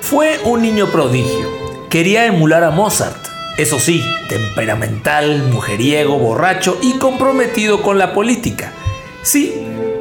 [0.00, 1.48] Fue un niño prodigio.
[1.90, 3.16] Quería emular a Mozart.
[3.56, 8.72] Eso sí, temperamental, mujeriego, borracho y comprometido con la política.
[9.22, 9.54] Sí,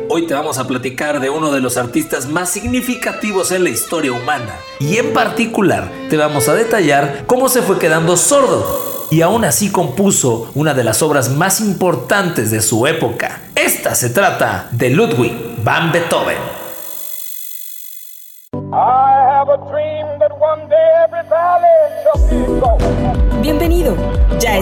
[0.10, 4.12] hoy te vamos a platicar de uno de los artistas más significativos en la historia
[4.12, 4.56] humana.
[4.80, 9.08] Y en particular te vamos a detallar cómo se fue quedando sordo.
[9.10, 13.42] Y aún así compuso una de las obras más importantes de su época.
[13.56, 16.53] Esta se trata de Ludwig van Beethoven.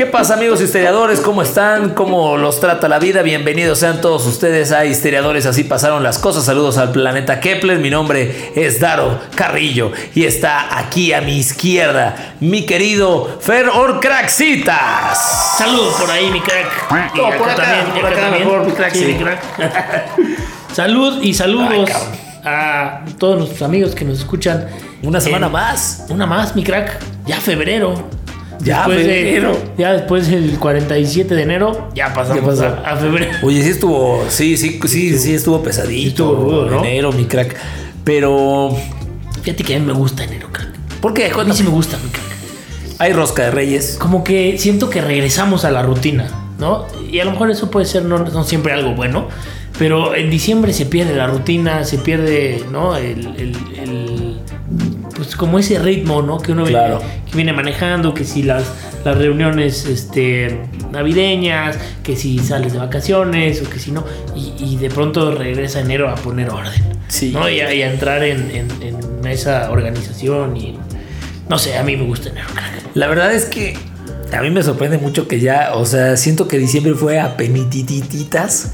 [0.00, 1.20] ¿Qué pasa amigos histeriadores?
[1.20, 1.90] ¿Cómo están?
[1.90, 3.20] ¿Cómo los trata la vida?
[3.20, 6.46] Bienvenidos sean todos ustedes a Histeriadores, así pasaron las cosas.
[6.46, 12.36] Saludos al planeta Kepler, mi nombre es Daro Carrillo y está aquí a mi izquierda
[12.40, 15.58] mi querido Fer Orcraxitas.
[15.58, 16.88] Saludos por ahí mi crack.
[16.88, 18.94] Por acá, también, por acá, mejor mi crack.
[18.94, 19.42] Sí, mi crack.
[20.72, 21.90] Salud y saludos
[22.42, 24.66] a todos nuestros amigos que nos escuchan.
[25.02, 26.06] Una semana más.
[26.08, 26.98] Una más, mi crack.
[27.26, 28.19] Ya febrero.
[28.62, 29.52] Ya, después febrero.
[29.52, 33.30] De, ya después del 47 de enero, ya pasamos a, a, febrero.
[33.42, 36.08] Oye, sí estuvo, sí, sí, sí, sí estuvo pesadito.
[36.08, 36.84] Estuvo rudo, ¿no?
[36.84, 37.56] Enero, mi crack.
[38.04, 38.76] Pero.
[39.42, 40.68] Fíjate que a mí me gusta enero, crack.
[41.00, 41.30] ¿Por qué?
[41.30, 42.24] A mí sí me gusta, mi crack.
[42.98, 43.96] Hay rosca de reyes.
[43.98, 46.86] Como que siento que regresamos a la rutina, ¿no?
[47.10, 49.28] Y a lo mejor eso puede ser no, no siempre algo bueno.
[49.78, 52.96] Pero en diciembre se pierde la rutina, se pierde, ¿no?
[52.98, 54.40] El, el, el
[55.16, 56.38] pues como ese ritmo, ¿no?
[56.38, 57.00] Que uno claro.
[57.30, 58.64] Viene, que viene manejando, que si las,
[59.04, 64.04] las reuniones este, navideñas, que si sales de vacaciones o que si no,
[64.34, 67.30] y, y de pronto regresa enero a poner orden, sí.
[67.32, 67.48] ¿no?
[67.48, 70.78] Y a, y a entrar en, en, en, esa organización y
[71.48, 72.48] no sé, a mí me gusta enero.
[72.94, 73.76] La verdad es que
[74.32, 78.72] a mí me sorprende mucho que ya, o sea, siento que diciembre fue a penitititas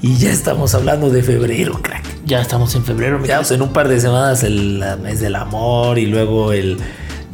[0.00, 2.02] y ya estamos hablando de febrero, crack.
[2.24, 3.24] Ya estamos en febrero.
[3.24, 6.78] Ya, o sea, en un par de semanas el mes del amor y luego el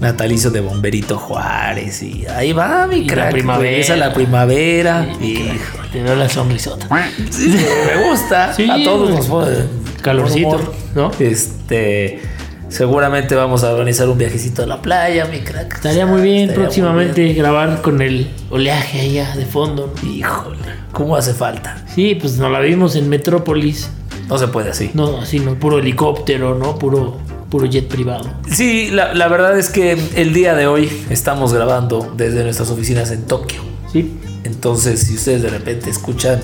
[0.01, 3.27] natalicio de Bomberito Juárez y ahí va mi crack.
[3.27, 3.77] la primavera.
[3.77, 5.09] Esa la primavera.
[5.19, 6.87] Sí, y te veo la sonrisota.
[7.31, 8.53] Sí, me gusta.
[8.53, 9.57] Sí, a todos nos pone
[10.03, 10.75] calorcito, humor.
[10.95, 11.11] ¿no?
[11.19, 12.21] Este,
[12.69, 15.75] seguramente vamos a organizar un viajecito a la playa, mi crack.
[15.75, 19.93] Estaría muy bien Estaría próximamente muy grabar con el oleaje allá de fondo.
[20.05, 20.59] Híjole,
[20.93, 21.85] ¿cómo hace falta?
[21.93, 23.91] Sí, pues nos la vimos en Metrópolis.
[24.29, 24.91] No se puede así.
[24.93, 26.79] No, así, no, puro helicóptero, ¿no?
[26.79, 27.17] Puro,
[27.51, 28.31] puro jet privado.
[28.51, 33.11] Sí, la, la verdad es que el día de hoy estamos grabando desde nuestras oficinas
[33.11, 33.61] en Tokio.
[33.93, 34.19] Sí.
[34.45, 36.41] Entonces, si ustedes de repente escuchan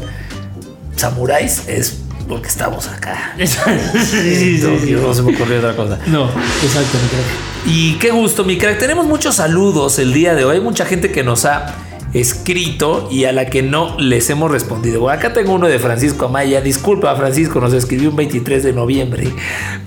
[0.97, 1.99] samuráis, es
[2.29, 3.35] porque estamos acá.
[3.39, 5.05] sí, sí, sí, Tokio, sí.
[5.07, 5.99] No se me ocurrió otra cosa.
[6.07, 6.25] No,
[6.63, 7.67] exacto, mi crack.
[7.67, 8.79] Y qué gusto, mi crack.
[8.79, 10.57] Tenemos muchos saludos el día de hoy.
[10.57, 11.75] Hay mucha gente que nos ha
[12.15, 15.01] escrito y a la que no les hemos respondido.
[15.01, 16.61] Bueno, acá tengo uno de Francisco Amaya.
[16.61, 19.29] Disculpa, Francisco, nos escribió un 23 de noviembre.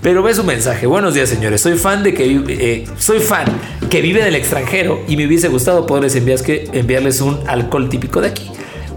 [0.02, 0.86] Pero ve su mensaje.
[0.86, 1.62] Buenos días, señores.
[1.62, 3.46] Soy fan de que eh, soy fan
[3.88, 7.88] que vive en el extranjero y me hubiese gustado poderles enviar, que, enviarles un alcohol
[7.88, 8.50] típico de aquí.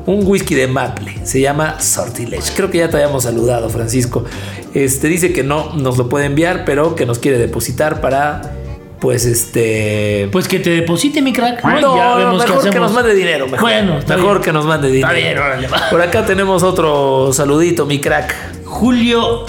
[0.05, 2.51] Un whisky de maple, se llama Sortilege.
[2.55, 4.25] Creo que ya te habíamos saludado, Francisco.
[4.73, 8.60] Este dice que no nos lo puede enviar, pero que nos quiere depositar para
[9.01, 10.29] pues este.
[10.31, 11.61] Pues que te deposite mi crack.
[11.65, 11.97] ¿no?
[11.97, 13.45] Ya vemos mejor que nos mande dinero.
[13.47, 14.43] Mejor, Bueno, está mejor bien.
[14.43, 15.07] que nos mande dinero.
[15.11, 15.89] Está bien, órale, va.
[15.89, 18.33] Por acá tenemos otro saludito, mi crack.
[18.65, 19.45] Julio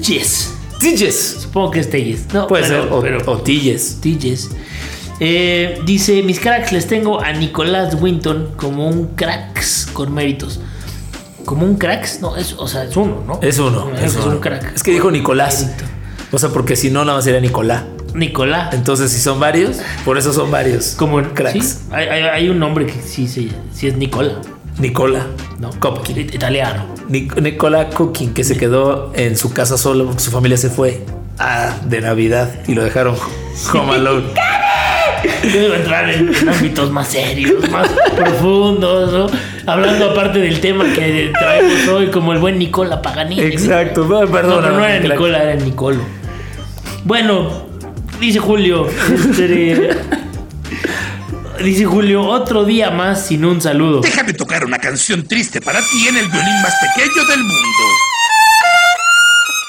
[0.00, 0.52] Tilles.
[0.78, 1.36] Tilles.
[1.42, 2.26] Supongo que es Telles.
[2.32, 2.92] No, Puede pero- ser.
[2.92, 4.00] O, pero- o Tilles.
[4.00, 4.50] Tilles.
[5.20, 10.60] Eh, dice, mis cracks les tengo a Nicolás Winton como un cracks con méritos.
[11.44, 13.38] Como un cracks, no, es, o sea, es uno, ¿no?
[13.42, 13.90] Es uno.
[13.96, 14.32] Es, Es, uno.
[14.36, 14.72] un crack.
[14.74, 15.70] Es que dijo Nicolás.
[16.32, 17.84] O sea, porque si no, nada más sería Nicolás.
[18.14, 18.72] Nicolás.
[18.74, 20.94] Entonces, si son varios, por eso son varios.
[20.96, 21.64] Como en cracks.
[21.64, 24.40] sí, hay, hay- hay un nombre que sí, sí, sí es Nicola.
[24.78, 25.26] Nicola.
[25.58, 26.18] No, Kopkin.
[26.18, 26.86] it- italiano.
[27.08, 31.04] Nic- Nicola Cooking, que se quedó en su casa solo porque su familia se fue
[31.38, 33.14] a, de Navidad y lo dejaron
[33.72, 34.24] home alone.
[35.52, 39.26] Debo entrar en, en ámbitos más serios, más profundos, ¿no?
[39.72, 43.42] Hablando aparte del tema que traemos hoy, como el buen Nicola Paganini.
[43.42, 44.60] Exacto, no, No, perdón.
[44.62, 46.00] pero no era Nicola, era Nicolo.
[47.04, 47.63] Bueno,
[48.26, 48.88] dice Julio.
[48.88, 49.96] este,
[51.62, 54.00] dice Julio, otro día más sin un saludo.
[54.00, 57.84] Déjame tocar una canción triste para ti en el violín más pequeño del mundo.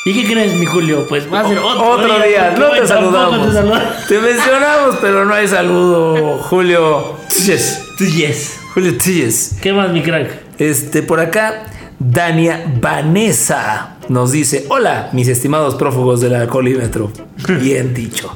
[0.08, 1.08] ¿Y qué crees, mi Julio?
[1.10, 3.48] Pues va a ser otro, Otro día, no te saludamos.
[3.48, 4.08] te saludamos.
[4.08, 7.18] Te mencionamos, pero no hay saludo, Julio.
[7.46, 7.82] Yes.
[7.98, 8.60] Yes.
[8.76, 9.56] Julio Tíes.
[9.62, 10.30] ¿Qué más, mi crack?
[10.60, 11.64] Este, por acá,
[12.00, 17.12] Dania Vanessa nos dice: Hola, mis estimados prófugos del alcoholímetro.
[17.60, 18.36] Bien dicho.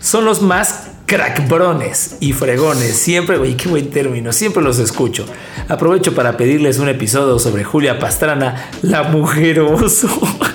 [0.00, 2.96] Son los más crackbrones y fregones.
[2.96, 4.32] Siempre, güey, qué buen término.
[4.32, 5.26] Siempre los escucho.
[5.68, 10.08] Aprovecho para pedirles un episodio sobre Julia Pastrana, la mujer oso.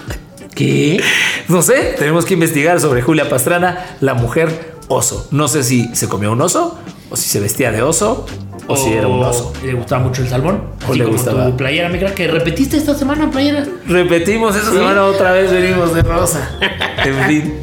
[0.56, 1.02] ¿Qué?
[1.50, 5.28] No sé, tenemos que investigar sobre Julia Pastrana, la mujer oso.
[5.32, 6.80] No sé si se comió un oso,
[7.10, 8.26] o si se vestía de oso,
[8.68, 9.54] o, si era un oso.
[9.64, 10.62] Le gustaba mucho el salmón.
[10.88, 11.46] O Así le como gustaba.
[11.48, 12.14] tu playera, crack.
[12.14, 13.64] que repetiste esta semana playera.
[13.88, 14.78] Repetimos esta Sí.
[14.78, 16.50] semana otra vez, venimos de rosa.
[17.06, 17.54] En fin.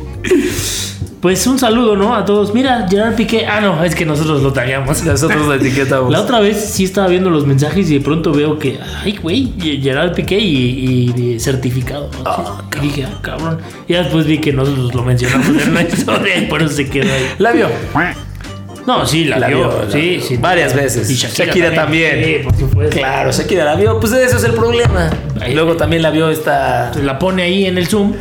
[1.20, 2.16] Pues un saludo, ¿no?
[2.16, 2.52] A todos.
[2.52, 3.46] Mira, Gerard Piqué.
[3.46, 5.04] Ah, no, es que nosotros lo tagueamos.
[5.04, 6.10] Nosotros la etiquetamos.
[6.10, 9.52] La otra vez sí estaba viendo los mensajes y de pronto veo que, ay, güey,
[9.80, 12.08] Gerard Piqué y, y certificado.
[12.12, 12.22] ¿no?
[12.28, 13.58] Ah, y dije, ah, cabrón.
[13.86, 17.12] Y después vi que nosotros lo mencionamos en una historia y por eso se quedó
[17.12, 17.26] ahí.
[17.38, 17.68] La vio.
[18.86, 19.70] No, sí, la, La vio.
[19.90, 20.36] sí, sí.
[20.38, 21.08] Varias veces.
[21.10, 22.24] Y Shakira también.
[22.24, 22.96] Sí, por supuesto.
[22.96, 24.00] Claro, Shakira la vio.
[24.00, 25.08] Pues ese es el problema.
[25.40, 25.54] Ahí.
[25.54, 26.90] Luego también la vio esta.
[27.02, 28.14] La pone ahí en el Zoom,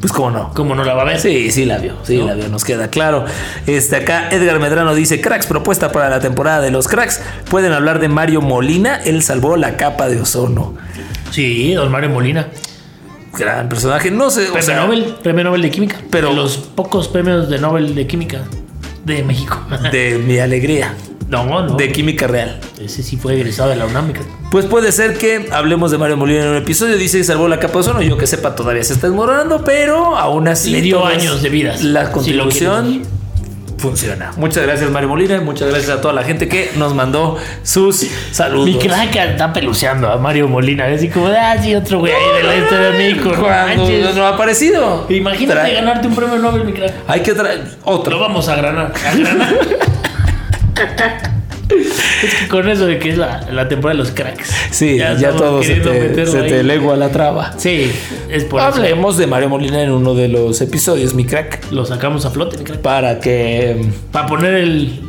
[0.00, 0.50] Pues cómo no.
[0.54, 1.20] como no la va a ver.
[1.20, 2.26] Sí, sí la vio, sí ¿No?
[2.28, 3.24] la vio, nos queda claro.
[3.66, 7.20] Este acá Edgar Medrano dice, cracks, propuesta para la temporada de los cracks.
[7.50, 10.74] Pueden hablar de Mario Molina, él salvó la capa de ozono.
[11.30, 12.48] Sí, don Mario Molina.
[13.38, 15.96] Gran personaje, no sé, o Premio sea, Nobel, premio Nobel de Química.
[16.10, 18.40] Pero- De los pocos premios de Nobel de Química
[19.06, 19.58] de México.
[19.92, 20.94] de mi alegría,
[21.28, 21.76] no, no.
[21.76, 22.60] de química real.
[22.80, 24.12] Ese sí fue egresado de la UNAM.
[24.50, 26.96] Pues puede ser que hablemos de Mario Molina en un episodio.
[26.96, 28.02] Dice que salvó la capa de ozono.
[28.02, 30.72] Yo que sepa, todavía se está desmoronando, pero aún así.
[30.72, 33.02] Le dio años de vida, La si contribución
[33.78, 34.32] funciona.
[34.36, 35.36] Muchas gracias, Mario Molina.
[35.36, 38.66] y Muchas gracias a toda la gente que nos mandó sus saludos.
[38.66, 40.86] Mi crack está peluceando a Mario Molina.
[40.86, 43.32] Así como, ah, sí, otro güey ahí de la historia de México.
[43.36, 45.06] no no ha aparecido.
[45.08, 46.92] Imagínate Trae- ganarte un premio Nobel, mi crack.
[47.06, 48.18] Hay que traer Lo otro.
[48.18, 48.92] vamos a granar.
[49.06, 49.54] A granar.
[52.24, 54.50] es que con eso de que es la, la temporada de los cracks.
[54.70, 57.52] Sí, ya, estamos todo se te, se te legua la traba.
[57.56, 57.90] Sí,
[58.28, 58.68] es por eso.
[58.68, 61.70] Hablemos de Mario Molina en uno de los episodios, mi crack.
[61.72, 62.78] Lo sacamos a flote, mi crack.
[62.80, 63.84] Para que.
[64.12, 65.00] Para poner el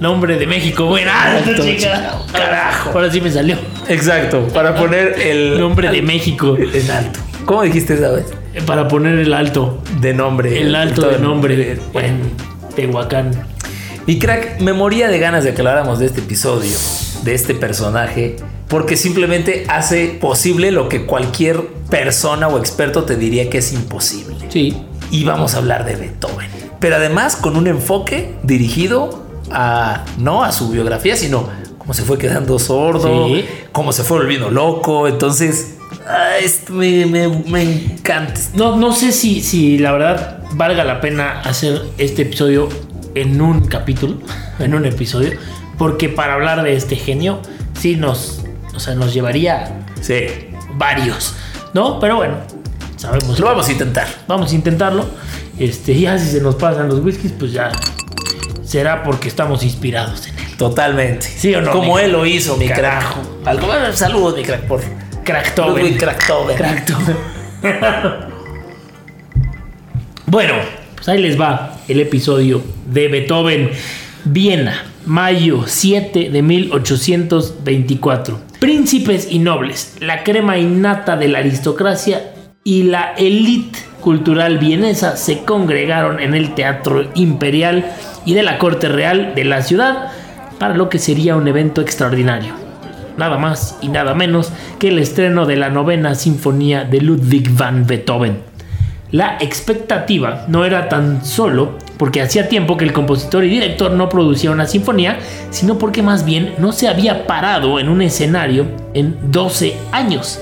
[0.00, 0.86] nombre de México.
[0.86, 2.18] Bueno, Exacto, chica.
[2.32, 2.90] carajo.
[2.94, 3.56] Ahora sí me salió.
[3.88, 5.58] Exacto, para poner el.
[5.58, 6.56] Nombre de México.
[6.56, 7.20] En alto.
[7.44, 8.26] ¿Cómo dijiste esa vez?
[8.66, 9.82] Para poner el alto.
[10.00, 10.60] De nombre.
[10.60, 12.20] El alto todo de el- nombre en
[12.76, 13.30] Tehuacán.
[14.10, 16.76] Mi crack, me moría de ganas de que habláramos de este episodio,
[17.22, 18.34] de este personaje,
[18.66, 24.34] porque simplemente hace posible lo que cualquier persona o experto te diría que es imposible.
[24.48, 24.76] Sí.
[25.12, 26.50] Y vamos a hablar de Beethoven.
[26.80, 29.22] Pero además con un enfoque dirigido
[29.52, 31.48] a no a su biografía, sino
[31.78, 33.44] cómo se fue quedando sordo, Sí.
[33.70, 35.06] cómo se fue volviendo loco.
[35.06, 35.76] Entonces,
[36.08, 36.30] ah,
[36.72, 38.40] me- me encanta.
[38.54, 42.68] No, no sé si, si la verdad valga la pena hacer este episodio
[43.14, 44.18] en un capítulo,
[44.58, 45.32] en un episodio,
[45.78, 47.40] porque para hablar de este genio,
[47.78, 48.42] sí nos,
[48.74, 50.26] o sea, nos llevaría Sí,
[50.76, 51.34] varios,
[51.74, 52.00] ¿no?
[52.00, 52.34] Pero bueno,
[52.96, 53.38] sabemos.
[53.38, 54.08] lo vamos a intentar.
[54.26, 55.04] Vamos a intentarlo.
[55.58, 57.70] Este, ya si se nos pasan los whiskies, pues ya
[58.64, 60.56] será porque estamos inspirados en él.
[60.56, 61.26] Totalmente.
[61.26, 63.20] ¿Sí o no, Como él lo hizo, mi Carajo.
[63.20, 63.48] crack.
[63.48, 64.80] Algo, bueno, saludos, mi crack, por
[65.24, 65.96] Cracktober.
[65.98, 66.56] Cracktober.
[66.56, 67.16] Cracktober.
[70.26, 70.54] bueno,
[70.96, 73.70] pues ahí les va el episodio de Beethoven.
[74.24, 78.40] Viena, mayo 7 de 1824.
[78.60, 85.44] Príncipes y nobles, la crema innata de la aristocracia y la élite cultural vienesa se
[85.44, 87.90] congregaron en el Teatro Imperial
[88.24, 90.12] y de la Corte Real de la ciudad
[90.58, 92.60] para lo que sería un evento extraordinario
[93.20, 97.86] nada más y nada menos que el estreno de la novena sinfonía de Ludwig van
[97.86, 98.38] Beethoven.
[99.12, 104.08] La expectativa no era tan solo porque hacía tiempo que el compositor y director no
[104.08, 105.18] producía una sinfonía,
[105.50, 108.64] sino porque más bien no se había parado en un escenario
[108.94, 110.40] en 12 años.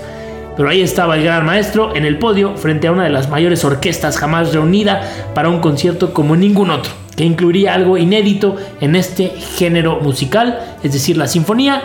[0.57, 3.65] Pero ahí estaba el gran maestro en el podio frente a una de las mayores
[3.65, 5.03] orquestas jamás reunida
[5.35, 10.93] para un concierto como ningún otro, que incluiría algo inédito en este género musical, es
[10.93, 11.83] decir, la sinfonía,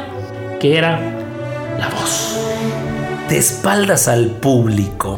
[0.60, 1.00] que era
[1.80, 2.38] la voz.
[3.27, 5.18] De espaldas al público,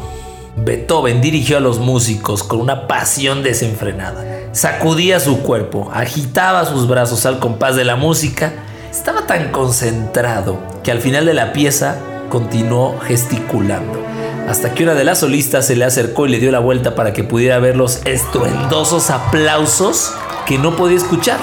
[0.55, 4.44] Beethoven dirigió a los músicos con una pasión desenfrenada.
[4.55, 8.53] Sacudía su cuerpo, agitaba sus brazos al compás de la música.
[8.89, 11.97] Estaba tan concentrado que al final de la pieza
[12.29, 14.01] continuó gesticulando.
[14.47, 17.12] Hasta que una de las solistas se le acercó y le dio la vuelta para
[17.12, 20.13] que pudiera ver los estruendosos aplausos
[20.45, 21.39] que no podía escuchar.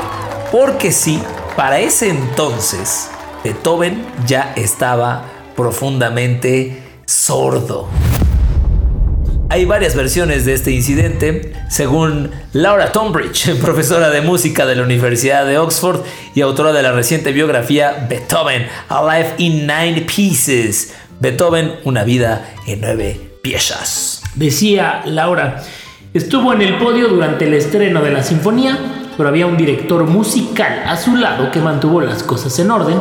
[0.50, 1.22] Porque sí,
[1.54, 3.10] para ese entonces,
[3.44, 7.88] Beethoven ya estaba profundamente sordo.
[9.52, 15.44] Hay varias versiones de este incidente, según Laura Tombridge, profesora de música de la Universidad
[15.44, 16.00] de Oxford
[16.34, 20.94] y autora de la reciente biografía Beethoven, A Life in Nine Pieces.
[21.20, 24.22] Beethoven, una vida en nueve piezas.
[24.36, 25.62] Decía Laura,
[26.14, 28.78] estuvo en el podio durante el estreno de la sinfonía,
[29.18, 32.98] pero había un director musical a su lado que mantuvo las cosas en orden,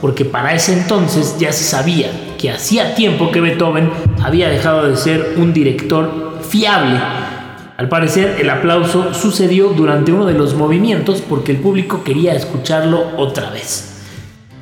[0.00, 2.10] porque para ese entonces ya se sabía
[2.40, 3.90] que hacía tiempo que Beethoven
[4.22, 6.98] había dejado de ser un director fiable.
[7.76, 13.08] Al parecer, el aplauso sucedió durante uno de los movimientos porque el público quería escucharlo
[13.18, 14.06] otra vez.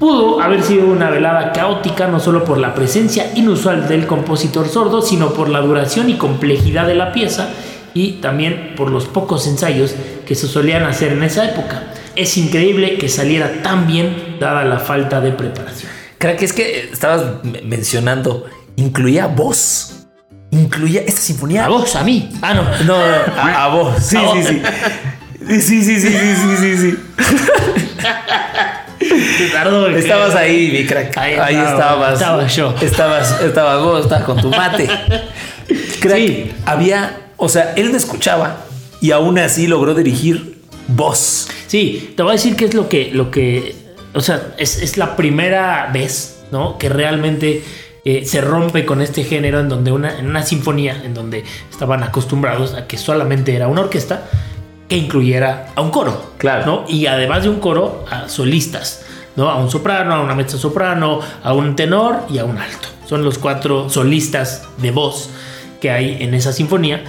[0.01, 5.01] Pudo haber sido una velada caótica no solo por la presencia inusual del compositor sordo,
[5.01, 7.51] sino por la duración y complejidad de la pieza
[7.95, 9.95] y también por los pocos ensayos
[10.27, 11.93] que se solían hacer en esa época.
[12.17, 15.98] Es increíble que saliera tan bien dada la falta de preparación.
[16.19, 17.23] Crack, es que estabas
[17.65, 18.47] mencionando,
[18.77, 19.95] incluía voz.
[20.51, 21.67] Incluía esta sinfonía.
[21.67, 21.95] ¿A vos?
[21.95, 22.31] ¿A mí?
[22.41, 22.85] Ah, no.
[22.85, 23.95] No, a, a vos.
[24.03, 24.63] Sí, sí, sí.
[25.47, 26.99] Sí, sí, sí, sí, sí, sí, sí.
[29.97, 31.17] Estabas ahí, mi crack.
[31.17, 32.15] Ahí, estabas.
[32.15, 32.75] Estaba yo.
[32.81, 34.87] Estabas, estabas vos, estabas con tu mate.
[36.01, 36.53] Crack, Sí.
[36.67, 38.65] había, o sea, él no escuchaba
[39.01, 41.49] y aún así logró dirigir voz.
[41.67, 43.75] Sí, te voy a decir que es lo que, lo que,
[44.15, 46.79] o sea, es, es la primera vez, ¿no?
[46.79, 47.62] Que realmente
[48.05, 52.03] eh, se rompe con este género en donde una, en una sinfonía, en donde estaban
[52.03, 54.25] acostumbrados a que solamente era una orquesta
[54.88, 56.65] que incluyera a un coro, Claro.
[56.65, 56.85] ¿no?
[56.88, 59.05] Y además de un coro, a solistas,
[59.37, 59.50] ¿no?
[59.50, 62.88] A un soprano, a una mezza soprano, a un tenor y a un alto.
[63.07, 65.31] Son los cuatro solistas de voz
[65.81, 67.05] que hay en esa sinfonía.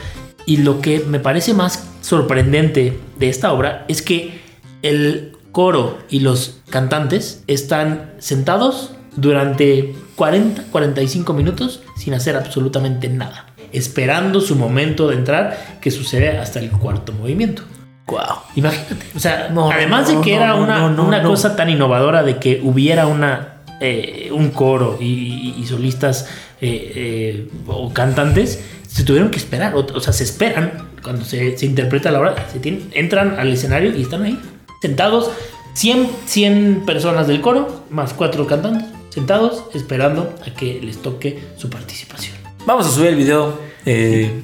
[0.46, 4.41] Y lo que me parece más sorprendente de esta obra es que
[4.82, 13.48] el coro y los cantantes están sentados durante 40, 45 minutos sin hacer absolutamente nada,
[13.74, 17.63] esperando su momento de entrar que sucede hasta el cuarto movimiento.
[18.08, 18.20] Wow.
[18.56, 19.06] Imagínate.
[19.15, 22.60] O sea, No, además de que no, era una, una cosa tan innovadora de que
[22.63, 26.27] hubiera una, eh, un coro y, y- y solistas
[26.62, 29.75] eh, eh, o cantantes, se tuvieron que esperar.
[29.75, 32.36] O, o sea, se esperan cuando se, se interpreta la obra.
[32.51, 34.39] Se tienen- entran al escenario y están ahí,
[34.81, 35.29] sentados.
[35.74, 41.69] 100, 100 personas del coro, más cuatro cantantes, sentados, esperando a que les toque su
[41.69, 42.36] participación.
[42.65, 43.53] Vamos a subir el video
[43.86, 44.41] eh,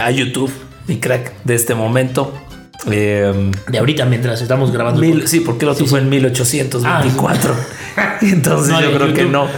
[0.00, 0.50] a YouTube,
[0.86, 2.32] mi crack, de este momento.
[2.90, 5.00] Eh, De ahorita, mientras estamos grabando.
[5.02, 6.04] mil- sí, porque otro Sí, fue sí.
[6.04, 7.54] en 1824.
[8.22, 9.48] Entonces No yo creo que no.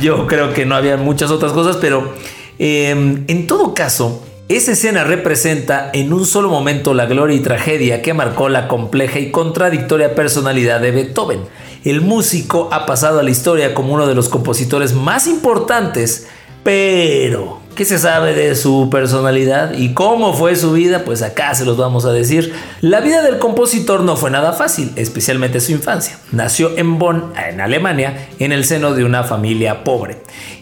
[0.00, 2.14] Yo creo que no había muchas otras cosas, pero
[2.60, 2.90] eh,
[3.26, 8.14] en todo caso, esa escena representa en un solo momento la gloria y tragedia que
[8.14, 11.42] marcó la compleja y contradictoria personalidad de Beethoven.
[11.84, 16.26] El músico ha pasado a la historia como uno de los compositores más importantes,
[16.64, 21.04] pero ¿qué se sabe de su personalidad y cómo fue su vida?
[21.04, 22.52] Pues acá se los vamos a decir.
[22.80, 26.18] La vida del compositor no fue nada fácil, especialmente su infancia.
[26.32, 30.18] Nació en Bonn, en Alemania, en el seno de una familia pobre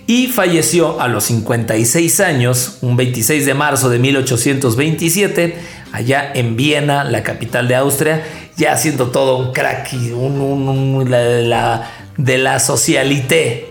[0.08, 5.54] y falleció a los 56 años, un 26 de marzo de 1827,
[5.92, 8.24] allá en Viena, la capital de Austria,
[8.56, 13.66] ya siendo todo un crack y un, la- de la socialité.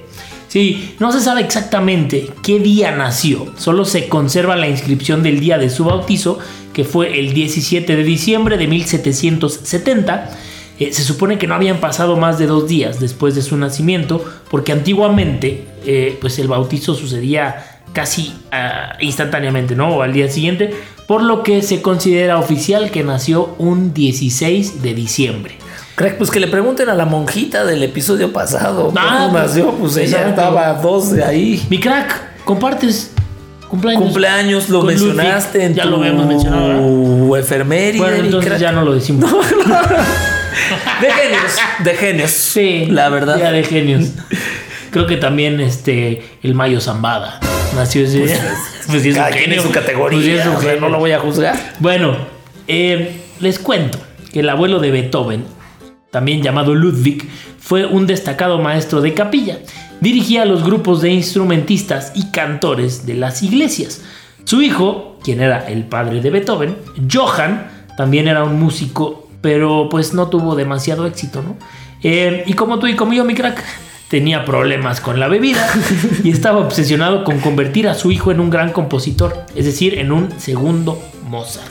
[0.47, 5.57] Sí, no se sabe exactamente qué día nació, solo se conserva la inscripción del día
[5.57, 6.37] de su bautizo,
[6.71, 10.37] que fue el 17 de diciembre de 1770.
[10.79, 14.23] Eh, se supone que no habían pasado más de dos días después de su nacimiento,
[14.49, 19.89] porque antiguamente eh, pues el bautizo sucedía casi ah, instantáneamente, ¿no?
[19.95, 20.75] O al día siguiente,
[21.07, 25.55] por lo que se considera oficial que nació un 16 de diciembre.
[25.95, 28.93] Crack, pues que le pregunten a la monjita del episodio pasado.
[28.95, 29.71] Ah, ¿Cómo nació?
[29.71, 31.65] Pues ella estaba dos de ahí.
[31.71, 33.13] Mi crack, compartes
[33.67, 34.03] cumpleaños.
[34.03, 35.71] Cumpleaños, lo mencionaste Ludwig.
[35.71, 36.67] en ya tu lo habíamos mencionado.
[36.67, 37.39] ¿verdad?
[37.39, 37.97] efeméride.
[37.97, 38.61] Bueno, mi entonces crack.
[38.61, 39.31] ya no lo decimos.
[41.01, 42.31] De genios, de genios.
[42.31, 43.37] Sí, la verdad.
[43.37, 44.09] Ya de genios.
[44.91, 47.39] Creo que también este el Mayo Zambada
[47.75, 48.57] nació ese día.
[48.87, 49.61] Pues sí es un genio.
[49.61, 50.17] su categoría.
[50.17, 50.81] Pues sí es un genio.
[50.81, 51.55] no lo voy a juzgar.
[51.79, 52.15] Bueno,
[52.67, 53.99] eh, les cuento
[54.31, 55.45] que el abuelo de Beethoven,
[56.11, 57.27] también llamado Ludwig,
[57.59, 59.59] fue un destacado maestro de capilla.
[59.99, 64.01] Dirigía los grupos de instrumentistas y cantores de las iglesias.
[64.43, 66.77] Su hijo, quien era el padre de Beethoven,
[67.11, 71.57] Johann, también era un músico, pero pues no tuvo demasiado éxito, ¿no?
[72.03, 73.63] Eh, y como tú y como yo, mi crack,
[74.09, 75.67] tenía problemas con la bebida
[76.23, 80.11] y estaba obsesionado con convertir a su hijo en un gran compositor, es decir, en
[80.11, 81.67] un segundo Mozart.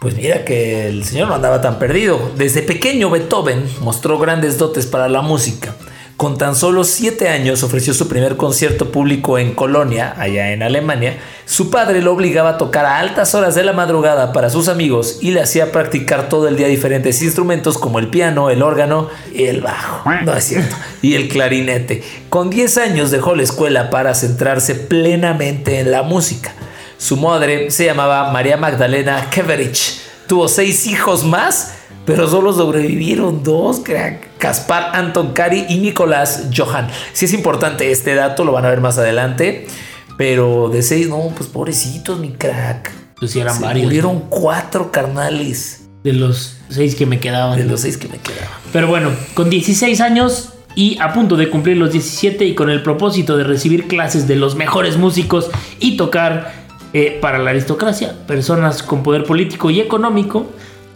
[0.00, 2.32] Pues mira que el señor no andaba tan perdido.
[2.34, 5.74] Desde pequeño Beethoven mostró grandes dotes para la música.
[6.20, 11.16] Con tan solo siete años ofreció su primer concierto público en Colonia, allá en Alemania.
[11.46, 15.16] Su padre lo obligaba a tocar a altas horas de la madrugada para sus amigos
[15.22, 19.44] y le hacía practicar todo el día diferentes instrumentos como el piano, el órgano y
[19.44, 20.10] el bajo.
[20.26, 20.76] No es cierto.
[21.00, 22.02] Y el clarinete.
[22.28, 26.52] Con 10 años dejó la escuela para centrarse plenamente en la música.
[26.98, 30.02] Su madre se llamaba María Magdalena Keverich.
[30.26, 34.29] Tuvo seis hijos más pero solo sobrevivieron dos, crack.
[34.40, 36.88] Caspar Anton Cari y Nicolás Johan.
[37.12, 39.68] Si es importante este dato, lo van a ver más adelante.
[40.16, 42.90] Pero de seis, no, pues pobrecitos, mi crack.
[43.18, 43.84] Pues sí, eran Se varios.
[43.84, 45.82] Murieron cuatro carnales.
[46.02, 47.58] De los seis que me quedaban.
[47.58, 48.48] De los seis que me quedaban.
[48.72, 52.82] Pero bueno, con 16 años y a punto de cumplir los 17 y con el
[52.82, 56.52] propósito de recibir clases de los mejores músicos y tocar
[56.92, 60.46] eh, para la aristocracia, personas con poder político y económico,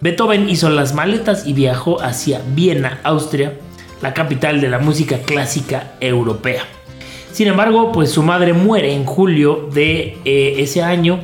[0.05, 3.55] Beethoven hizo las maletas y viajó hacia Viena, Austria,
[4.03, 6.63] la capital de la música clásica europea.
[7.33, 11.21] Sin embargo, pues su madre muere en julio de eh, ese año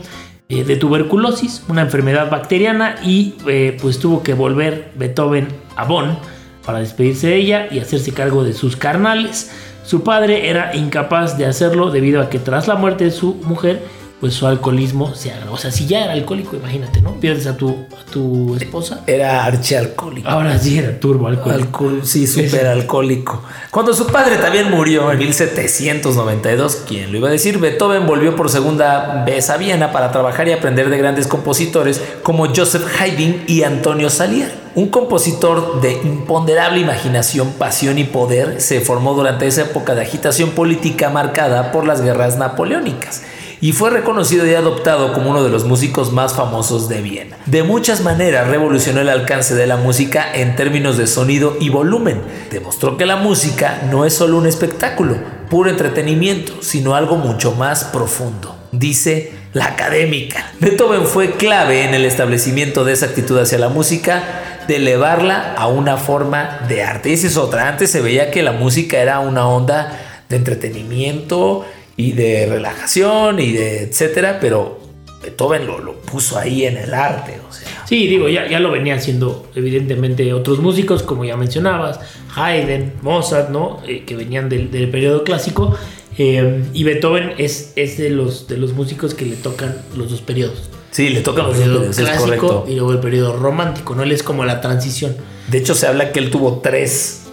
[0.48, 6.16] eh, de tuberculosis, una enfermedad bacteriana, y eh, pues tuvo que volver Beethoven a Bonn
[6.64, 9.50] para despedirse de ella y hacerse cargo de sus carnales.
[9.84, 13.82] Su padre era incapaz de hacerlo debido a que tras la muerte de su mujer,
[14.20, 15.54] pues su alcoholismo se agravó.
[15.54, 17.14] O sea, si ya era alcohólico, imagínate, ¿no?
[17.14, 19.00] Pierdes a tu, a tu esposa.
[19.06, 20.28] Era archialcohólico.
[20.28, 21.64] Ahora sí era turbo alcohólico.
[21.64, 23.42] Alcohol, sí, súper alcohólico.
[23.70, 27.58] Cuando su padre también murió en 1792, ¿quién lo iba a decir?
[27.58, 32.54] Beethoven volvió por segunda vez a Viena para trabajar y aprender de grandes compositores como
[32.54, 34.52] Joseph Haydn y Antonio Salier.
[34.74, 40.50] Un compositor de imponderable imaginación, pasión y poder se formó durante esa época de agitación
[40.50, 43.22] política marcada por las guerras napoleónicas
[43.60, 47.36] y fue reconocido y adoptado como uno de los músicos más famosos de Viena.
[47.46, 52.22] De muchas maneras revolucionó el alcance de la música en términos de sonido y volumen.
[52.50, 55.16] Demostró que la música no es solo un espectáculo,
[55.50, 58.56] puro entretenimiento, sino algo mucho más profundo.
[58.72, 60.52] Dice la académica.
[60.60, 64.22] Beethoven fue clave en el establecimiento de esa actitud hacia la música,
[64.68, 67.10] de elevarla a una forma de arte.
[67.10, 67.68] Y esa es otra.
[67.68, 69.98] Antes se veía que la música era una onda
[70.28, 71.66] de entretenimiento
[72.00, 74.80] y de relajación y de etcétera, pero
[75.22, 77.68] Beethoven lo, lo puso ahí en el arte, o sea.
[77.86, 82.00] Sí, digo, ya, ya lo venían haciendo evidentemente otros músicos, como ya mencionabas,
[82.36, 83.82] Haydn, Mozart, ¿no?
[83.86, 85.76] Eh, que venían del, del periodo clásico.
[86.16, 90.20] eh, y Beethoven es, es de, los, de los músicos que le tocan los dos
[90.22, 90.70] periodos.
[90.92, 92.64] Sí, le tocan El los periodos, es clásico correcto.
[92.68, 94.02] y luego el periodo romántico, ¿no?
[94.04, 95.16] Él es como la transición.
[95.48, 97.24] De hecho, se habla que él tuvo tres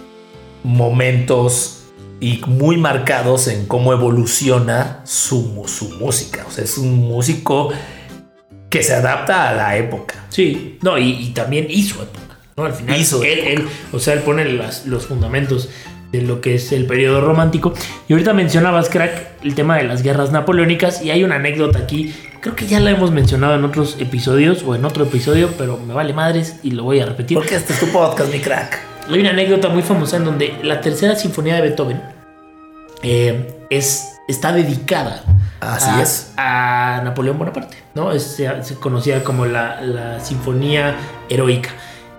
[0.64, 1.77] momentos
[2.20, 6.44] y muy marcados en cómo evoluciona su, su música.
[6.48, 7.70] O sea, es un músico
[8.70, 10.26] que se adapta a la época.
[10.28, 12.64] Sí, no, y, y también hizo época, ¿no?
[12.64, 15.68] Al final, Hizo él, o sea, él pone las- los fundamentos
[16.12, 17.72] de lo que es el periodo romántico.
[18.08, 22.14] Y ahorita mencionabas, crack, el tema de las guerras napoleónicas, y hay una anécdota aquí,
[22.40, 25.92] creo que ya la hemos mencionado en otros episodios o en otro episodio, pero me
[25.94, 27.36] vale madres y lo voy a repetir.
[27.36, 28.87] Porque este es tu podcast, mi crack.
[29.08, 32.00] Hay una anécdota muy famosa en donde la tercera sinfonía de Beethoven
[33.02, 35.22] eh, es, está dedicada
[35.60, 36.32] Así a, es.
[36.36, 38.12] a Napoleón Bonaparte, ¿no?
[38.12, 40.94] Es- se, se conocía como la, la Sinfonía
[41.28, 41.70] Heroica.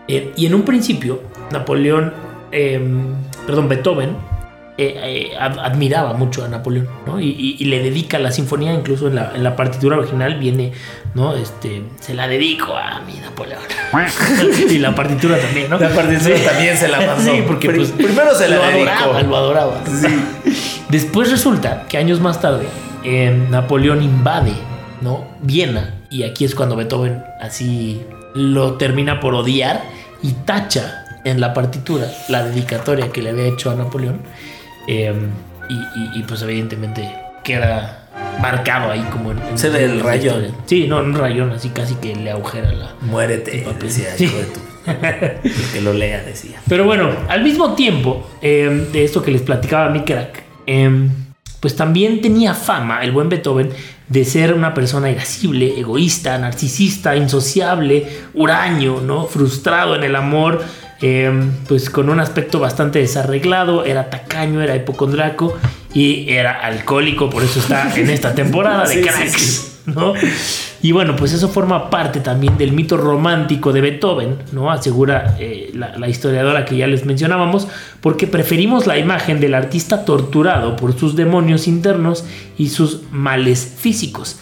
[0.08, 1.21] Eh, y en un principio,
[1.52, 2.13] Napoleón,
[2.52, 2.82] eh,
[3.45, 4.15] perdón, Beethoven,
[4.82, 7.20] eh, eh, ad- admiraba mucho a Napoleón, ¿no?
[7.20, 10.72] Y, y- y le dedica la sinfonía, incluso en la, en la partitura original viene,
[11.15, 11.36] ¿no?
[11.36, 13.60] Este, se la dedico a mi Napoleón.
[14.70, 15.78] y la partitura también, ¿no?
[15.80, 17.32] La partitura también se la pasó.
[17.32, 18.89] Sí, porque pues, primero se la lo dedicó.
[18.92, 19.84] adoraba, lo adoraba.
[20.89, 22.65] Después resulta que años más tarde
[23.04, 24.54] eh, Napoleón invade,
[25.02, 25.28] ¿no?
[25.42, 28.02] Viena y aquí es cuando Beethoven así
[28.34, 29.84] lo termina por odiar
[30.24, 34.22] y tacha en la partitura la dedicatoria que le había hecho a Napoleón
[34.89, 35.13] eh,
[35.69, 37.08] y, y- y, pues evidentemente
[37.43, 38.08] queda
[38.41, 40.43] marcado ahí como en, en Se ve el rayón.
[40.45, 40.52] historia.
[40.65, 44.25] Sí, no, un rayón así casi que le agujera la, Muérete, decía Sí.
[44.25, 44.60] hijo de tu.
[44.88, 46.60] El que lo lea, decía.
[46.67, 51.08] Pero bueno, al mismo tiempo eh, de esto que les platicaba mi crack, eh,
[51.60, 53.69] pues también tenía fama el buen Beethoven
[54.08, 59.25] de ser una persona irascible, egoísta, narcisista, insociable, huraño, ¿no?
[59.25, 60.63] Frustrado en el amor,
[61.02, 61.32] eh,
[61.68, 65.58] pues con un aspecto bastante desarreglado, era tacaño, era hipocondriaco
[65.94, 69.42] y era alcohólico, por eso está en esta temporada de Sí, sí, cracks.
[69.42, 69.66] sí.
[69.86, 70.14] ¿no?
[70.84, 74.72] Y bueno, pues eso forma parte también del mito romántico de Beethoven, ¿no?
[74.72, 77.68] Asegura eh, la, la historiadora que ya les mencionábamos,
[78.00, 82.24] porque preferimos la imagen del artista torturado por sus demonios internos
[82.58, 84.38] y sus males físicos.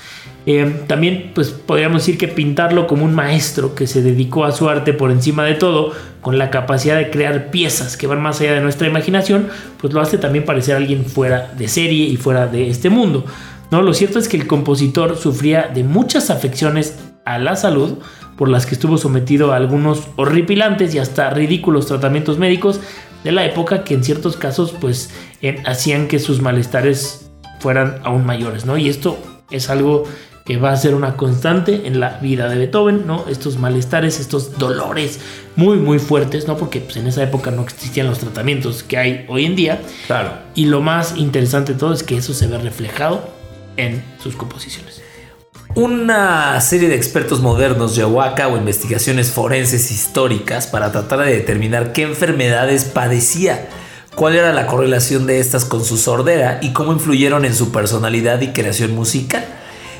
[0.50, 4.70] Eh, también pues podríamos decir que pintarlo como un maestro que se dedicó a su
[4.70, 8.54] arte por encima de todo, con la capacidad de crear piezas que van más allá
[8.54, 12.70] de nuestra imaginación, pues lo hace también parecer alguien fuera de serie y fuera de
[12.70, 13.26] este mundo.
[13.72, 17.98] No, lo cierto es que el compositor sufría de muchas afecciones a la salud,
[18.38, 22.80] por las que estuvo sometido a algunos horripilantes y hasta ridículos tratamientos médicos
[23.26, 25.10] de la época que en ciertos casos pues
[25.66, 27.30] hacían que sus malestares
[27.60, 28.78] fueran aún mayores, ¿no?
[28.78, 29.18] Y esto
[29.50, 30.04] es algo
[30.48, 33.26] que va a ser una constante en la vida de Beethoven, ¿no?
[33.28, 35.20] Estos malestares, estos dolores
[35.58, 36.56] muy, muy fuertes, ¿no?
[36.56, 39.82] Porque pues, en esa época no existían los tratamientos que hay hoy en día.
[40.08, 40.32] Claro.
[40.56, 43.30] Y lo más interesante de todo es que eso se ve reflejado
[43.76, 45.02] en sus composiciones.
[45.76, 51.92] Una serie de expertos modernos llevó a cabo investigaciones forenses históricas para tratar de determinar
[51.92, 53.68] qué enfermedades padecía,
[54.16, 58.40] cuál era la correlación de estas con su sordera y cómo influyeron en su personalidad
[58.40, 59.46] y creación musical.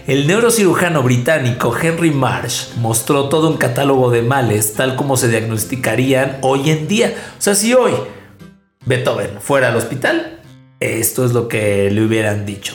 [0.08, 6.38] El neurocirujano británico Henry Marsh mostró todo un catálogo de males tal como se diagnosticarían
[6.44, 7.14] hoy en día.
[7.38, 7.92] O sea, si hoy
[8.86, 10.40] Beethoven fuera al hospital,
[10.80, 12.74] esto es lo que le hubieran dicho.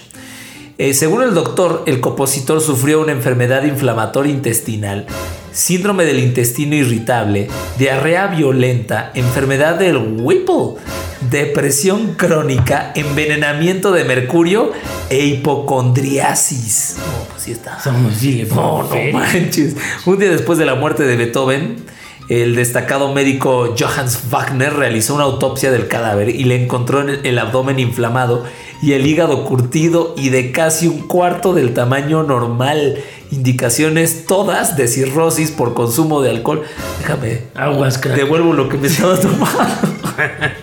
[0.77, 5.07] Eh, según el doctor, el compositor sufrió una enfermedad inflamatoria intestinal,
[5.53, 10.83] síndrome del intestino irritable, diarrea violenta, enfermedad del Whipple,
[11.30, 14.72] depresión crónica, envenenamiento de mercurio
[15.11, 16.96] e hipocondriasis.
[16.98, 17.78] No, pues sí está.
[17.87, 19.76] no, no manches.
[20.06, 21.85] Un día después de la muerte de Beethoven,
[22.28, 27.78] el destacado médico Johannes Wagner realizó una autopsia del cadáver y le encontró el abdomen
[27.78, 28.44] inflamado
[28.80, 32.98] y el hígado curtido y de casi un cuarto del tamaño normal.
[33.30, 36.62] Indicaciones todas de cirrosis por consumo de alcohol.
[37.00, 37.42] Déjame.
[37.54, 39.46] Aguas, Devuelvo lo que me estaba tomando.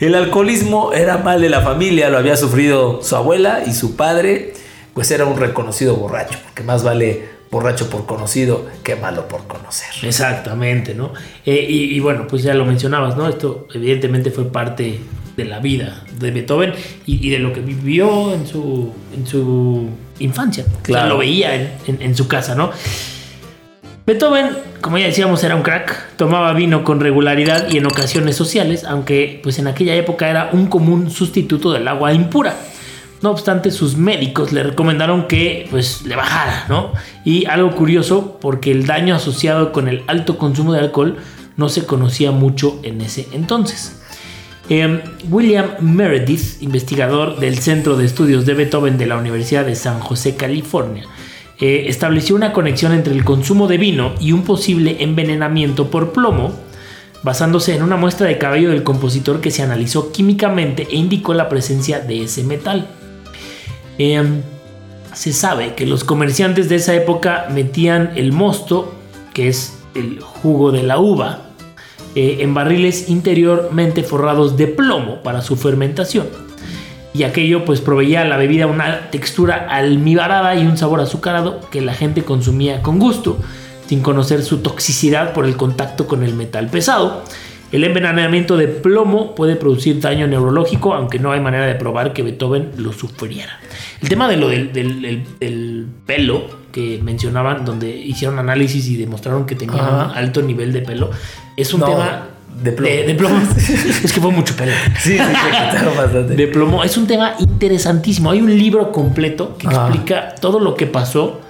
[0.00, 4.54] El alcoholismo era mal de la familia, lo había sufrido su abuela y su padre,
[4.94, 9.90] pues era un reconocido borracho, porque más vale borracho por conocido que malo por conocer.
[10.02, 11.12] Exactamente, ¿no?
[11.44, 13.28] Eh, y, bueno, pues ya lo mencionabas, ¿no?
[13.28, 15.00] Esto evidentemente fue parte
[15.36, 16.72] de la vida de Beethoven
[17.04, 19.88] y, de lo que vivió en su, en su
[20.18, 20.64] infancia.
[20.82, 21.10] Claro.
[21.10, 22.70] lo veía en su casa, ¿no?
[24.10, 28.82] Beethoven, como ya decíamos, era un crack, tomaba vino con regularidad y en ocasiones sociales,
[28.82, 32.56] aunque pues en aquella época era un común sustituto del agua impura.
[33.22, 36.92] No obstante, sus médicos le recomendaron que pues le bajara, ¿no?
[37.24, 41.18] Y algo curioso, porque el daño asociado con el alto consumo de alcohol
[41.56, 44.02] no se conocía mucho en ese entonces.
[44.68, 50.00] Em, William Meredith, investigador del Centro de Estudios de Beethoven de la Universidad de San
[50.00, 51.04] José, California,
[51.60, 56.52] eh, estableció una conexión entre el consumo de vino y un posible envenenamiento por plomo,
[57.22, 61.50] basándose en una muestra de cabello del compositor que se analizó químicamente e indicó la
[61.50, 62.88] presencia de ese metal.
[63.98, 64.40] Em,
[65.12, 68.94] se sabe que los comerciantes de esa época metían el mosto,
[69.34, 71.42] que es el jugo de la uva,
[72.14, 76.49] eh, en barriles interiormente forrados de plomo para su fermentación
[77.12, 81.80] y aquello pues proveía a la bebida una textura almibarada y un sabor azucarado que
[81.80, 83.38] la gente consumía con gusto,
[83.86, 87.24] sin conocer su toxicidad por el contacto con el metal pesado.
[87.72, 92.22] El envenenamiento de plomo puede producir daño neurológico, aunque no hay manera de probar que
[92.22, 93.60] Beethoven lo sufriera.
[94.02, 99.82] El tema de lo del, pelo que mencionaban, donde hicieron análisis y demostraron que tenía
[99.82, 101.10] un alto nivel de pelo,
[101.56, 102.28] es un tema
[102.62, 103.40] de plomo.
[103.56, 104.72] es que fue mucho pelo.
[105.00, 105.18] Sí, sí,
[105.96, 106.34] bastante.
[106.34, 106.84] De plomo.
[106.84, 108.30] Es un tema interesantísimo.
[108.30, 111.40] Hay un libro completo que explica todo lo que pasó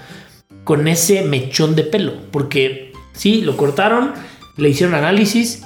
[0.64, 2.12] con ese mechón de pelo.
[2.30, 4.12] Porque sí, lo cortaron,
[4.56, 5.62] le hicieron análisis,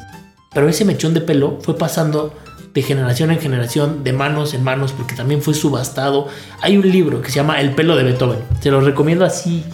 [0.52, 2.34] pero ese mechón de pelo fue pasando
[2.72, 6.26] de generación en generación, de manos en manos, porque también fue subastado.
[6.60, 8.40] Hay un libro que se llama El pelo de Beethoven.
[8.60, 9.64] Se lo recomiendo así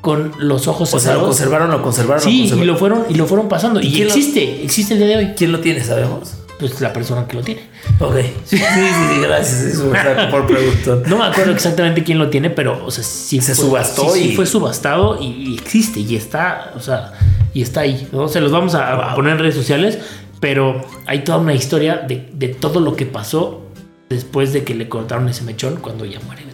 [0.00, 1.22] con los ojos o cerrados.
[1.22, 2.22] lo conservaron, lo conservaron.
[2.22, 3.80] Sí, y lo fueron y lo fueron pasando.
[3.80, 5.34] Y, existe, existe el día de hoy.
[5.36, 6.34] ¿Quién lo tiene, sabemos?
[6.58, 7.62] Pues la persona que lo tiene.
[8.00, 8.16] Ok.
[8.44, 9.60] Sí, sí, sí, gracias.
[9.60, 9.92] Eso
[10.30, 11.02] por producto.
[11.06, 14.46] No me acuerdo exactamente quién lo tiene, pero, o sea, sí se subastó y fue
[14.46, 17.12] subastado y, existe y está, o sea,
[17.54, 18.08] y está ahí.
[18.12, 18.28] ¿no?
[18.28, 19.98] Se los vamos a, poner en redes sociales,
[20.40, 23.62] pero hay toda una historia de, de todo lo que pasó
[24.08, 26.47] después de que le cortaron ese mechón cuando ya muere.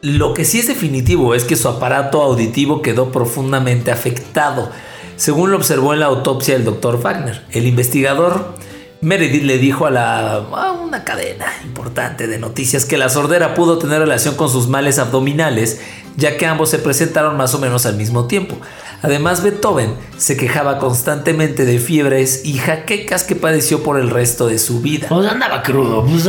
[0.00, 4.70] Lo que sí es definitivo es que su aparato auditivo quedó profundamente afectado,
[5.16, 7.42] según lo observó en la autopsia el doctor Wagner.
[7.50, 8.54] El investigador
[9.00, 13.78] Meredith le dijo a, la, a una cadena importante de noticias que la sordera pudo
[13.78, 15.80] tener relación con sus males abdominales,
[16.16, 18.56] ya que ambos se presentaron más o menos al mismo tiempo.
[19.00, 24.58] Además, Beethoven se quejaba constantemente de fiebres y jaquecas que padeció por el resto de
[24.58, 25.06] su vida.
[25.08, 26.28] Pues andaba crudo, pues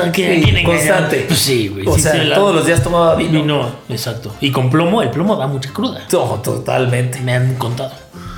[0.63, 1.25] constante.
[1.27, 1.87] Pues sí, güey.
[1.87, 3.31] O sí sea, se la- todos los días tomaba vino.
[3.41, 4.35] Vino, exacto.
[4.41, 6.05] Y con plomo, el plomo da mucha cruda.
[6.09, 7.19] To- totalmente.
[7.21, 7.91] Me han contado.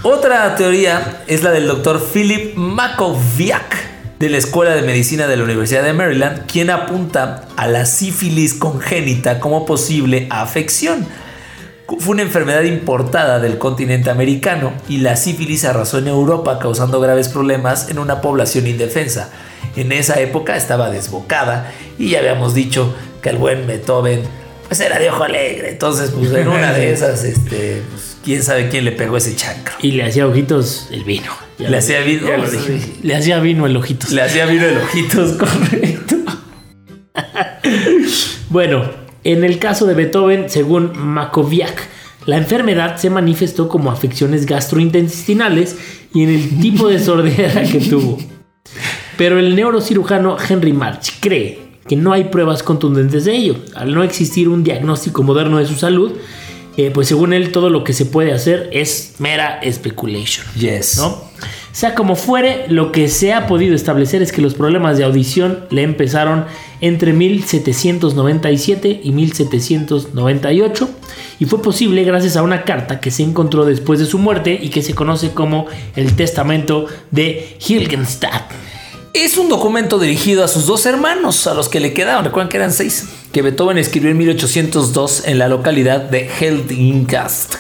[0.04, 3.92] Otra teoría es la del doctor Philip Makoviak
[4.22, 8.54] de la Escuela de Medicina de la Universidad de Maryland, quien apunta a la sífilis
[8.54, 11.08] congénita como posible afección.
[11.88, 17.30] Fue una enfermedad importada del continente americano y la sífilis arrasó en Europa causando graves
[17.30, 19.32] problemas en una población indefensa.
[19.76, 24.22] En esa época estaba desbocada y ya habíamos dicho que el buen Beethoven
[24.68, 25.72] pues era de ojo alegre.
[25.72, 29.74] Entonces, pues en una de esas, este, pues, quién sabe quién le pegó ese chancro.
[29.82, 31.32] Y le hacía ojitos el vino.
[31.58, 32.58] Ya Le hacía vino, ya lo sí.
[32.58, 32.94] dije.
[33.04, 34.12] Le hacía vino el ojitos.
[34.12, 36.16] Le hacía vino el ojitos, correcto.
[38.50, 38.84] Bueno,
[39.24, 41.88] en el caso de Beethoven, según Makoviak,
[42.26, 45.78] la enfermedad se manifestó como afecciones gastrointestinales
[46.14, 48.18] y en el tipo de sordera que tuvo.
[49.18, 53.56] Pero el neurocirujano Henry March cree que no hay pruebas contundentes de ello.
[53.74, 56.12] Al no existir un diagnóstico moderno de su salud,
[56.78, 60.46] eh, pues según él todo lo que se puede hacer es mera speculation.
[60.56, 60.98] Yes.
[60.98, 61.30] ¿no?
[61.72, 65.66] Sea como fuere, lo que se ha podido establecer es que los problemas de audición
[65.70, 66.46] le empezaron
[66.82, 70.90] entre 1797 y 1798
[71.40, 74.70] y fue posible gracias a una carta que se encontró después de su muerte y
[74.70, 78.52] que se conoce como el Testamento de Hilgenstadt.
[79.14, 82.56] Es un documento dirigido a sus dos hermanos, a los que le quedaban, recuerden que
[82.56, 87.56] eran seis, que Beethoven escribió en 1802 en la localidad de Heldingast,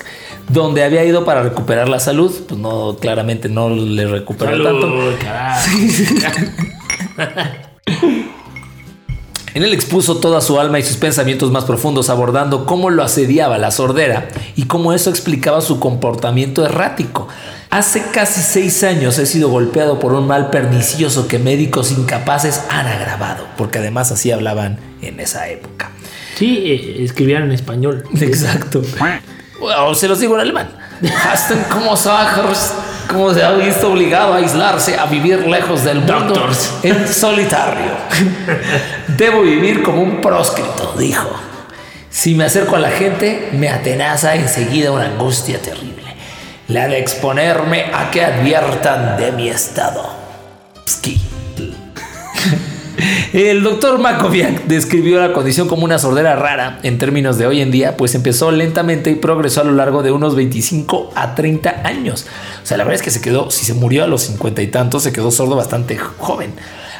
[0.47, 2.31] donde había ido para recuperar la salud.
[2.47, 4.89] Pues no, claramente no le recuperó tanto.
[9.53, 13.57] En él expuso toda su alma y sus pensamientos más profundos, abordando cómo lo asediaba
[13.57, 17.27] la sordera y cómo eso explicaba su comportamiento errático.
[17.71, 22.85] Hace casi seis años he sido golpeado por un mal pernicioso que médicos incapaces han
[22.85, 25.89] agravado, porque además así hablaban en esa época.
[26.35, 28.03] Sí, eh, escribían en español.
[28.19, 28.81] Exacto.
[29.61, 30.69] O se los digo en alemán.
[31.31, 31.95] Hasten como
[33.07, 36.73] como se ha visto obligado a aislarse, a vivir lejos del mundo Doctors.
[36.83, 37.91] en solitario.
[39.17, 41.29] Debo vivir como un próscrito, dijo.
[42.09, 46.00] Si me acerco a la gente, me atenaza enseguida una angustia terrible.
[46.71, 50.09] La de exponerme a que adviertan de mi estado.
[53.33, 57.71] El doctor Makoviak describió la condición como una sordera rara en términos de hoy en
[57.71, 62.25] día, pues empezó lentamente y progresó a lo largo de unos 25 a 30 años.
[62.63, 64.67] O sea, la verdad es que se quedó, si se murió a los 50 y
[64.67, 66.53] tantos, se quedó sordo bastante joven.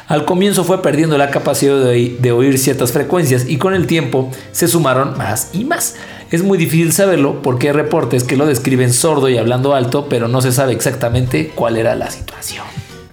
[0.06, 4.68] Al comienzo fue perdiendo la capacidad de oír ciertas frecuencias y con el tiempo se
[4.68, 5.94] sumaron más y más.
[6.32, 10.28] Es muy difícil saberlo porque hay reportes que lo describen sordo y hablando alto, pero
[10.28, 12.64] no se sabe exactamente cuál era la situación.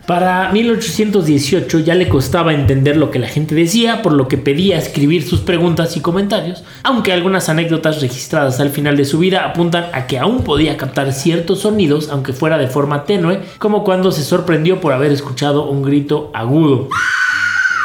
[0.08, 4.78] Para 1818 ya le costaba entender lo que la gente decía, por lo que pedía
[4.78, 9.88] escribir sus preguntas y comentarios, aunque algunas anécdotas registradas al final de su vida apuntan
[9.92, 14.24] a que aún podía captar ciertos sonidos, aunque fuera de forma tenue, como cuando se
[14.24, 16.88] sorprendió por haber escuchado un grito agudo.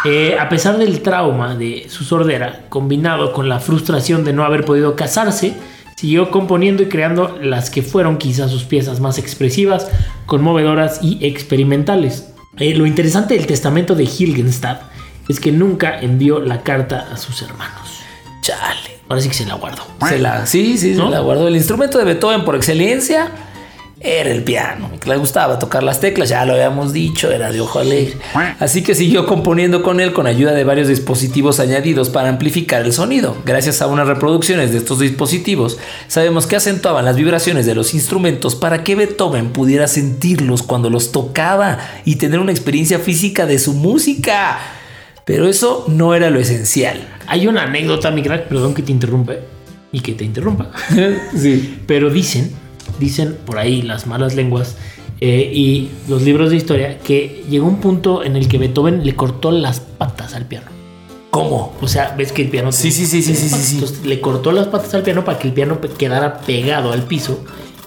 [0.04, 4.64] Eh, a pesar del trauma de su sordera, combinado con la frustración de no haber
[4.64, 5.54] podido casarse,
[5.96, 9.88] siguió componiendo y creando las que fueron quizás sus piezas más expresivas,
[10.26, 12.28] conmovedoras y experimentales.
[12.58, 14.82] Eh, lo interesante del testamento de Hilgenstadt
[15.28, 18.00] es que nunca envió la carta a sus hermanos.
[18.42, 18.94] Chale.
[19.08, 19.86] Ahora sí que se la guardó.
[20.08, 21.06] Se la, sí, sí, ¿No?
[21.06, 21.48] se la guardó.
[21.48, 23.30] El instrumento de Beethoven por excelencia
[24.04, 24.90] era el piano.
[25.00, 28.18] Que le gustaba tocar las teclas, ya lo habíamos dicho, era de ojo alegre.
[28.60, 32.92] Así que siguió componiendo con él con ayuda de varios dispositivos añadidos para amplificar el
[32.92, 33.36] sonido.
[33.46, 38.54] Gracias a unas reproducciones de estos dispositivos, sabemos que acentuaban las vibraciones de los instrumentos
[38.54, 43.72] para que Beethoven pudiera sentirlos cuando los tocaba y tener una experiencia física de su
[43.72, 44.58] música.
[45.24, 47.08] Pero eso no era lo esencial.
[47.26, 49.40] Hay una anécdota, mi crack, perdón que te interrumpe
[49.90, 50.70] y que te interrumpa.
[51.36, 51.78] sí.
[51.86, 52.52] Pero dicen,
[52.98, 54.76] dicen por ahí las malas lenguas
[55.20, 59.14] eh, y los libros de historia que llegó un punto en el que Beethoven le
[59.14, 60.66] cortó las patas al piano.
[61.30, 61.72] ¿Cómo?
[61.80, 62.70] O sea, ves que el piano.
[62.72, 63.74] Sí, sí, sí, sí, sí, sí.
[63.76, 67.42] Entonces le cortó las patas al piano para que el piano quedara pegado al piso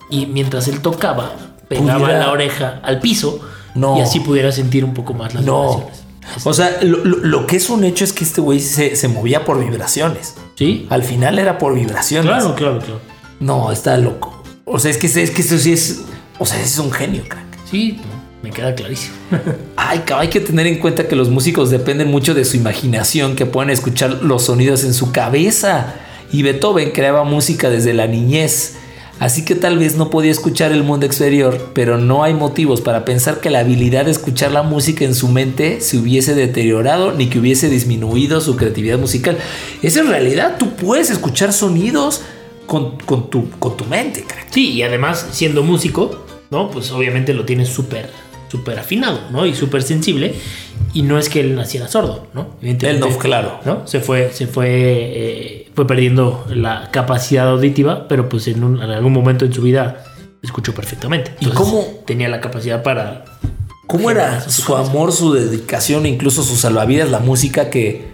[0.09, 1.33] y mientras él tocaba,
[1.69, 3.39] pegaba Pudiera- la oreja al piso
[3.75, 3.97] No.
[3.97, 5.61] y así pudiera sentir un poco más las No.
[5.69, 6.03] vibraciones.
[6.43, 9.63] O sea, lo que es un hecho es que este güey se, se movía por
[9.63, 10.35] vibraciones.
[10.55, 10.85] ¿Sí?
[10.89, 12.27] Al final era por vibraciones.
[12.29, 12.99] Claro, claro, claro.
[13.39, 14.36] No, está loco.
[14.69, 16.01] O sea, es que, es que esto sí es.
[16.37, 17.45] O sea, es un genio, crack.
[17.71, 17.99] Sí,
[18.43, 19.15] me queda clarísimo.
[19.77, 23.45] Ay, hay que tener en cuenta que los músicos dependen mucho de su imaginación, que
[23.45, 25.95] pueden escuchar los sonidos en su cabeza.
[26.33, 28.75] Y Beethoven creaba música desde la niñez.
[29.19, 33.05] Así que tal vez no podía escuchar el mundo exterior, pero no hay motivos para
[33.05, 37.27] pensar que la habilidad de escuchar la música en su mente se hubiese deteriorado ni
[37.27, 39.37] que hubiese disminuido su creatividad musical.
[39.81, 42.21] Es en realidad, tú puedes escuchar sonidos
[42.67, 44.23] con, tu, con tu mente.
[44.51, 46.69] Sí, y además siendo músico, ¿no?
[46.69, 48.11] Pues obviamente lo tienes súper
[48.49, 49.45] súper afinado, ¿no?
[49.45, 50.35] Y súper sensible.
[50.93, 52.55] Y no es que él naciera sordo, ¿no?
[52.61, 53.59] Él no, claro.
[53.65, 53.85] ¿no?
[53.87, 59.45] Se fue, se fue, eh, fue perdiendo la capacidad auditiva, pero pues en, algún momento
[59.45, 60.03] en su vida
[60.41, 61.35] escuchó perfectamente.
[61.39, 63.25] ¿Y cómo tenía la capacidad para...
[63.85, 68.05] ¿Cómo era su amor, su dedicación, incluso su salvavidas, la música que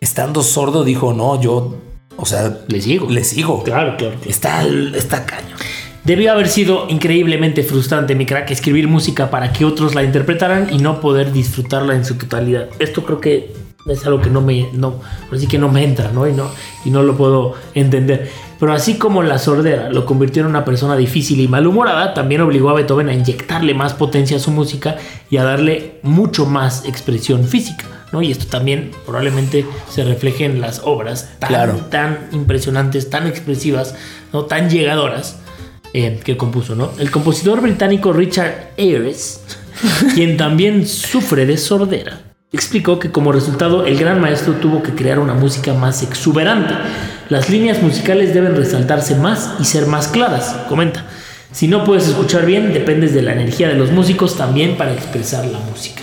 [0.00, 1.76] estando sordo dijo, no, yo,
[2.16, 3.10] o sea, le sigo.
[3.10, 3.62] Le sigo.
[3.62, 4.16] Claro, claro.
[4.26, 5.56] Está, está caño.
[6.04, 10.78] Debió haber sido increíblemente frustrante, mi crack, escribir música para que otros la interpretaran y
[10.78, 12.68] no poder disfrutarla en su totalidad.
[12.80, 13.52] Esto creo que
[13.86, 15.00] es algo que no me, no,
[15.32, 16.26] así que no me entra, ¿no?
[16.28, 16.50] Y, no,
[16.84, 18.30] y no lo puedo entender.
[18.58, 22.70] Pero así como la sordera lo convirtió en una persona difícil y malhumorada, también obligó
[22.70, 24.96] a Beethoven a inyectarle más potencia a su música
[25.30, 28.22] y a darle mucho más expresión física, ¿no?
[28.22, 33.94] Y esto también probablemente se refleje en las obras tan, tan impresionantes, tan expresivas,
[34.32, 34.44] ¿no?
[34.44, 35.38] Tan llegadoras
[35.94, 36.90] eh, que compuso, ¿no?
[36.98, 39.42] El compositor británico Richard Ayres,
[40.14, 42.20] quien también sufre de sordera,
[42.52, 46.74] explicó que como resultado el gran maestro tuvo que crear una música más exuberante.
[47.28, 51.06] Las líneas musicales deben resaltarse más y ser más claras, comenta.
[51.50, 55.44] Si no puedes escuchar bien, dependes de la energía de los músicos también para expresar
[55.46, 56.02] la música.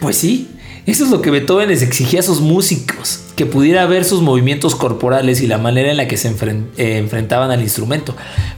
[0.00, 0.53] Pues sí,
[0.86, 4.74] eso es lo que Beethoven les exigía a sus músicos, que pudiera ver sus movimientos
[4.74, 8.14] corporales y la manera en la que se eh, enfrentaban al instrumento.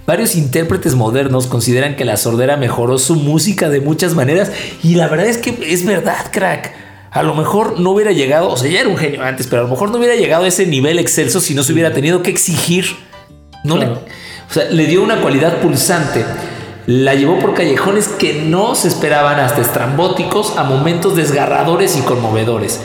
[0.07, 4.51] Varios intérpretes modernos consideran que la sordera mejoró su música de muchas maneras
[4.83, 6.75] y la verdad es que es verdad, crack.
[7.13, 9.65] A lo mejor no hubiera llegado, o sea, ya era un genio antes, pero a
[9.65, 12.31] lo mejor no hubiera llegado a ese nivel excelso si no se hubiera tenido que
[12.31, 12.87] exigir.
[13.65, 14.01] No le, o
[14.51, 16.25] sea, le dio una cualidad pulsante
[16.87, 22.81] la llevó por callejones que no se esperaban hasta estrambóticos a momentos desgarradores y conmovedores.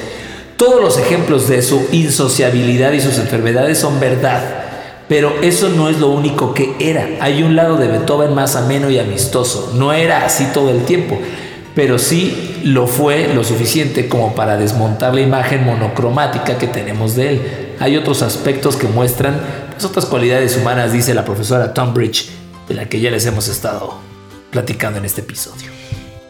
[0.57, 4.41] Todos los ejemplos de su insociabilidad y sus enfermedades son verdad,
[5.07, 7.07] pero eso no es lo único que era.
[7.19, 9.73] Hay un lado de Beethoven más ameno y amistoso.
[9.75, 11.19] No era así todo el tiempo,
[11.75, 17.29] pero sí lo fue lo suficiente como para desmontar la imagen monocromática que tenemos de
[17.29, 17.41] él.
[17.79, 19.39] Hay otros aspectos que muestran
[19.83, 22.40] otras cualidades humanas, dice la profesora Tombridge
[22.71, 23.95] de la que ya les hemos estado
[24.49, 25.69] platicando en este episodio.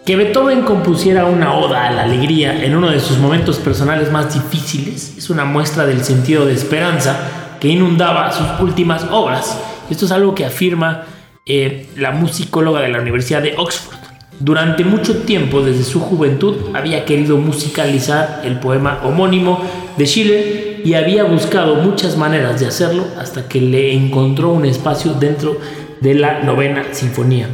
[0.05, 4.33] Que Beethoven compusiera una oda a la alegría en uno de sus momentos personales más
[4.33, 9.55] difíciles es una muestra del sentido de esperanza que inundaba sus últimas obras.
[9.91, 11.03] Esto es algo que afirma
[11.45, 13.99] eh, la musicóloga de la Universidad de Oxford.
[14.39, 19.63] Durante mucho tiempo, desde su juventud, había querido musicalizar el poema homónimo
[19.95, 25.13] de Schiller y había buscado muchas maneras de hacerlo hasta que le encontró un espacio
[25.13, 25.59] dentro
[26.01, 27.47] de la novena sinfonía.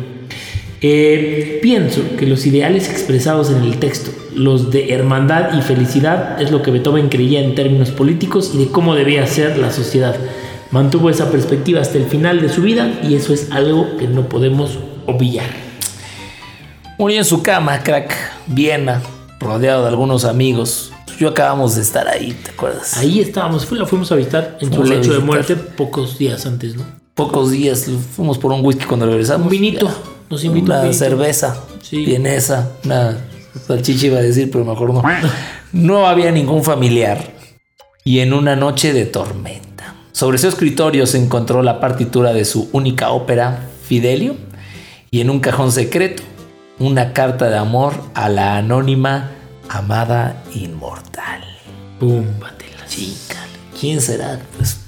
[0.79, 6.51] Eh, pienso que los ideales expresados en el texto, los de hermandad y felicidad, es
[6.51, 10.15] lo que Beethoven creía en términos políticos y de cómo debía ser la sociedad.
[10.71, 14.29] Mantuvo esa perspectiva hasta el final de su vida y eso es algo que no
[14.29, 15.49] podemos obviar.
[16.99, 18.13] Murió en su cama, crack,
[18.47, 19.01] Viena,
[19.39, 20.91] rodeado de algunos amigos.
[21.19, 22.97] Yo acabamos de estar ahí, ¿te acuerdas?
[22.97, 27.06] Ahí estábamos, lo fuimos a visitar en su lecho de muerte pocos días antes, ¿no?
[27.17, 29.45] Pocos días fuimos por un whisky cuando regresamos.
[29.45, 29.89] Un vinito.
[30.29, 31.63] Nos invitó una cerveza.
[31.81, 32.05] Sí.
[32.05, 32.71] Vienesa.
[32.85, 33.17] Una
[33.65, 35.03] salchicha iba a decir, pero mejor no.
[35.73, 37.33] No había ningún familiar.
[38.05, 39.95] Y en una noche de tormenta.
[40.13, 44.35] Sobre su escritorio se encontró la partitura de su única ópera, Fidelio.
[45.11, 46.23] Y en un cajón secreto,
[46.79, 49.31] una carta de amor a la anónima
[49.67, 51.43] amada inmortal.
[51.99, 53.37] Púmbate la chica.
[53.79, 54.39] ¿Quién será?
[54.57, 54.86] Pues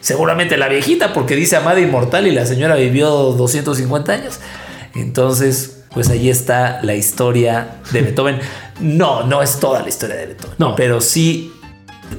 [0.00, 4.40] Seguramente la viejita, porque dice amada inmortal y la señora vivió 250 años.
[4.94, 8.38] Entonces, pues ahí está la historia de Beethoven.
[8.80, 10.54] No, no es toda la historia de Beethoven.
[10.58, 10.74] No.
[10.74, 11.52] Pero sí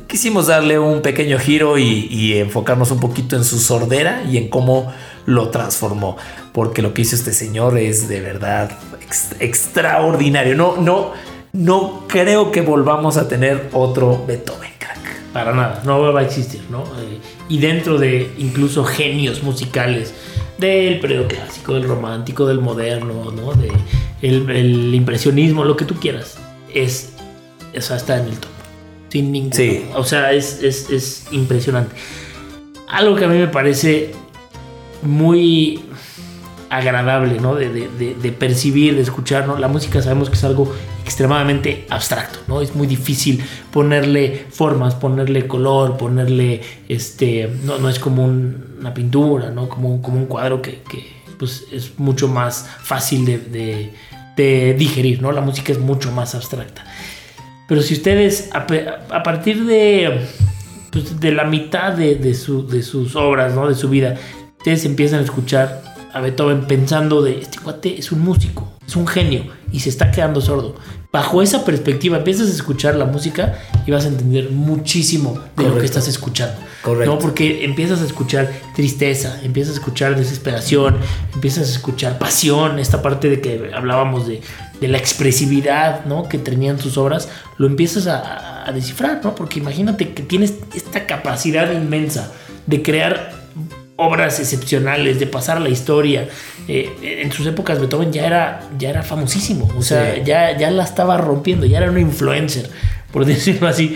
[0.07, 4.93] quisimos darle un pequeño giro y, enfocarnos un poquito en su sordera y en cómo
[5.25, 6.17] lo transformó.
[6.53, 8.71] Porque lo que hizo este señor es de verdad
[9.39, 10.55] extraordinario.
[10.55, 11.13] No, no,
[11.53, 14.71] no creo que volvamos a tener otro Beethoven
[15.33, 16.83] para nada, no va a existir, ¿no?
[16.83, 20.13] Eh, y dentro de incluso genios musicales
[20.57, 23.53] del periodo clásico, del romántico, del moderno, ¿no?
[23.53, 23.71] De
[24.21, 26.37] el, impresionismo, lo que tú quieras,
[26.73, 27.13] es,
[27.73, 28.51] eso está en el top.
[29.09, 29.53] Sin ningún.
[29.53, 29.85] Sí.
[29.95, 31.95] O sea, es, es, es impresionante.
[32.87, 34.11] Algo que a mí me parece
[35.01, 35.81] muy
[36.69, 37.55] agradable, ¿no?
[37.55, 39.57] De, de, de, percibir, de escuchar, ¿no?
[39.57, 40.73] La música sabemos que es algo
[41.11, 42.61] extremadamente abstracto, ¿no?
[42.61, 49.51] Es muy difícil ponerle formas, ponerle color, ponerle, este, no, no es como una pintura,
[49.51, 49.67] ¿no?
[49.67, 50.81] Como, un, cuadro que,
[51.37, 53.91] pues, es mucho más fácil de,
[54.77, 55.33] digerir, ¿no?
[55.33, 56.85] La música es mucho más abstracta.
[57.67, 58.65] Pero si ustedes, a,
[59.23, 60.27] partir de,
[60.91, 63.67] pues, de la mitad de, de, sus obras, ¿no?
[63.67, 64.15] De su vida,
[64.59, 65.83] ustedes empiezan a escuchar
[66.13, 70.09] a Beethoven pensando de, este cuate es un músico, es un genio y se está
[70.09, 70.75] quedando sordo.
[71.11, 75.77] Bajo esa perspectiva empiezas a escuchar la música y vas a entender muchísimo de lo
[75.77, 76.55] que estás escuchando.
[76.81, 77.13] Correcto.
[77.13, 77.19] ¿no?
[77.19, 80.95] Porque empiezas a escuchar tristeza, empiezas a escuchar desesperación,
[81.33, 84.41] empiezas a escuchar pasión, esta parte de que hablábamos de,
[84.79, 86.29] la expresividad ¿no?
[86.29, 89.35] que tenían sus obras, lo empiezas a, a descifrar, ¿no?
[89.35, 92.31] Porque imagínate que tienes esta capacidad inmensa
[92.65, 93.40] de crear
[94.01, 96.27] obras excepcionales, de pasar la historia.
[96.67, 100.83] Eh, en sus épocas Beethoven ya era, ya era famosísimo, o sea, ya, ya la
[100.83, 102.69] estaba rompiendo, ya era un influencer,
[103.11, 103.95] por decirlo así,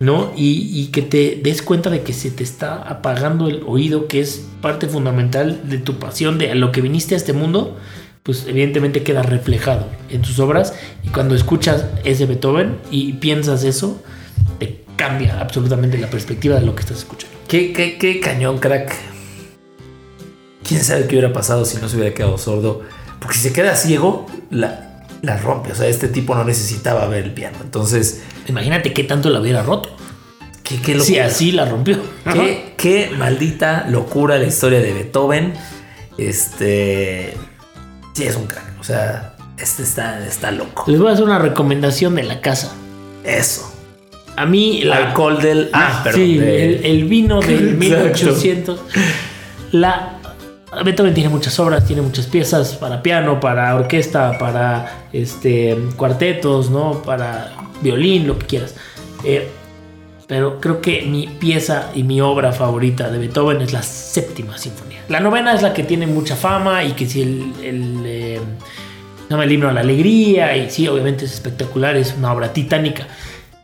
[0.00, 0.32] ¿no?
[0.36, 4.46] Y, que te des cuenta de que se te está apagando el oído, que es
[4.60, 7.76] parte fundamental de tu pasión, de lo que viniste a este mundo,
[8.22, 14.02] pues evidentemente queda reflejado en tus obras y cuando escuchas ese Beethoven y piensas eso,
[14.58, 17.36] te cambia absolutamente la perspectiva de lo que estás escuchando.
[17.48, 19.17] Qué, qué, qué cañón, crack
[20.68, 22.82] quién sabe qué hubiera pasado si no se hubiera quedado sordo.
[23.18, 25.72] Porque si se queda ciego, la, la rompe.
[25.72, 27.56] O sea, este tipo no necesitaba ver el piano.
[27.62, 28.22] Entonces.
[28.46, 29.96] Imagínate qué tanto la hubiera roto.
[30.62, 31.98] Qué, qué Sí, así la rompió.
[32.32, 35.54] Qué, qué, maldita locura la historia de Beethoven.
[36.18, 37.34] Este.
[38.12, 38.78] Sí, es un crack.
[38.78, 40.84] O sea, este está, está loco.
[40.86, 42.74] Les voy a hacer una recomendación de la casa.
[43.24, 43.74] Eso.
[44.36, 45.70] A mí, el alcohol del.
[45.72, 46.20] Ah, perdón.
[46.20, 48.80] Sí, el, el, vino del 1800.
[49.72, 50.17] La
[50.84, 57.02] Beethoven tiene muchas obras, tiene muchas piezas para piano, para orquesta, para este, cuartetos, ¿no?
[57.02, 58.74] Para violín, lo que quieras.
[59.24, 59.48] Eh,
[60.26, 65.02] pero creo que mi pieza y mi obra favorita de Beethoven es la séptima sinfonía.
[65.08, 68.40] La novena es la que tiene mucha fama y que si el, el eh,
[69.30, 73.06] himno a la alegría y sí, obviamente es espectacular, es una obra titánica.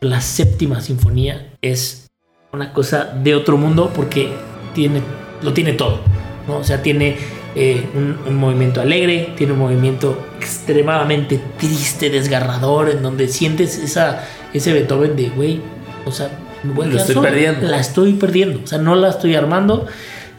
[0.00, 2.08] La séptima sinfonía es
[2.50, 4.32] una cosa de otro mundo porque
[4.74, 5.02] tiene,
[5.42, 6.13] lo tiene todo
[6.48, 7.16] o sea, tiene
[7.54, 14.72] eh, un, movimiento alegre, tiene un movimiento extremadamente triste, desgarrador, en donde sientes esa, ese
[14.72, 15.60] Beethoven de, güey,
[16.04, 16.30] o sea,
[16.62, 17.68] Lo estoy perdiendo.
[17.68, 19.86] La estoy perdiendo, o sea, no la estoy armando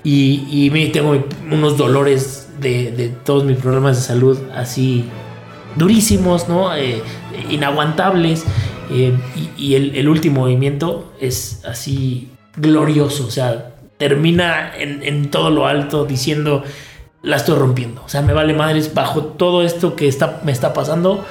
[0.03, 5.06] y, y tengo unos dolores de, todos mis problemas de salud así
[5.76, 6.76] durísimos, ¿no?
[6.76, 7.01] Eh,
[7.49, 8.43] inaguantables.
[8.91, 9.18] Eh,
[9.58, 16.05] y, el, el, último movimiento es así glorioso, o sea, termina en, todo lo alto
[16.05, 16.63] diciendo,
[17.21, 18.03] la estoy rompiendo.
[18.05, 21.25] O sea, me vale madres, bajo todo esto que está, me está pasando,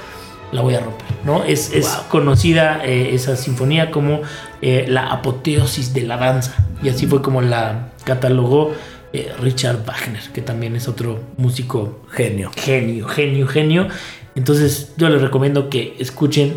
[0.52, 1.44] la voy a romper, ¿no?
[1.44, 1.70] Es,
[2.08, 4.22] conocida eh, esa sinfonía como
[4.62, 6.54] eh, la apoteosis de la danza.
[6.82, 8.72] Y así fue como la catalogó
[9.12, 12.50] eh, Richard Wagner, que también es otro músico genio.
[12.56, 13.88] Genio, genio, genio.
[14.34, 16.54] Entonces yo les recomiendo que escuchen,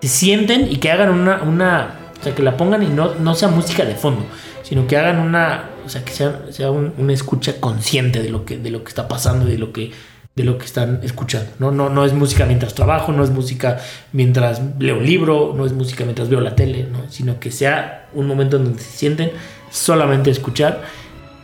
[0.00, 3.34] se sienten y que hagan una, una o sea, que la pongan y no, no
[3.34, 4.24] sea música de fondo,
[4.66, 8.58] sino que hagan una, o sea, que sea, sea una escucha consciente de lo que,
[8.58, 9.92] de lo que está pasando y de lo que,
[10.34, 11.52] de lo que están escuchando.
[11.60, 11.70] ¿no?
[11.70, 13.78] No, no es música mientras trabajo, no es música
[14.10, 17.08] mientras leo un libro, no es música mientras veo la tele, ¿no?
[17.08, 19.30] sino que sea un momento en donde se sienten
[19.70, 20.82] solamente escuchar.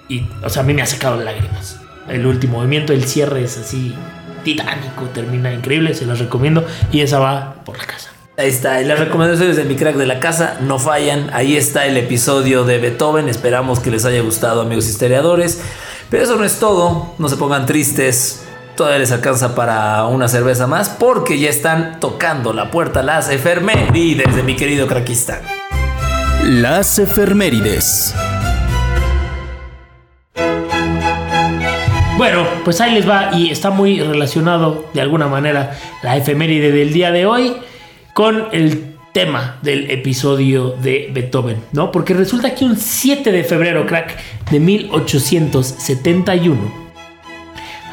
[0.09, 1.81] Y, o sea, a mí me ha sacado lágrimas.
[2.09, 3.95] El último movimiento, el cierre es así
[4.43, 6.67] titánico, termina increíble, se los recomiendo.
[6.91, 8.12] Y esa va por la casa.
[8.43, 11.31] Ahí está, y las recomendaciones de mi crack de la casa no fallan.
[11.33, 13.29] Ahí está el episodio de Beethoven.
[13.29, 15.63] Esperamos que les haya gustado, amigos historiadores.
[16.11, 17.15] Pero eso no es todo.
[17.19, 18.45] No se pongan tristes.
[18.75, 24.35] Todavía les alcanza para una cerveza más porque ya están tocando la puerta las efemérides
[24.35, 25.41] de mi querido craquista.
[26.43, 28.13] Las efemérides.
[32.17, 36.93] Bueno, pues ahí les va y está muy relacionado de alguna manera la efeméride del
[36.93, 37.57] día de hoy
[38.13, 41.93] con el tema del episodio de Beethoven, ¿no?
[41.93, 44.17] Porque resulta que un 7 de febrero, crack,
[44.51, 46.57] de 1871,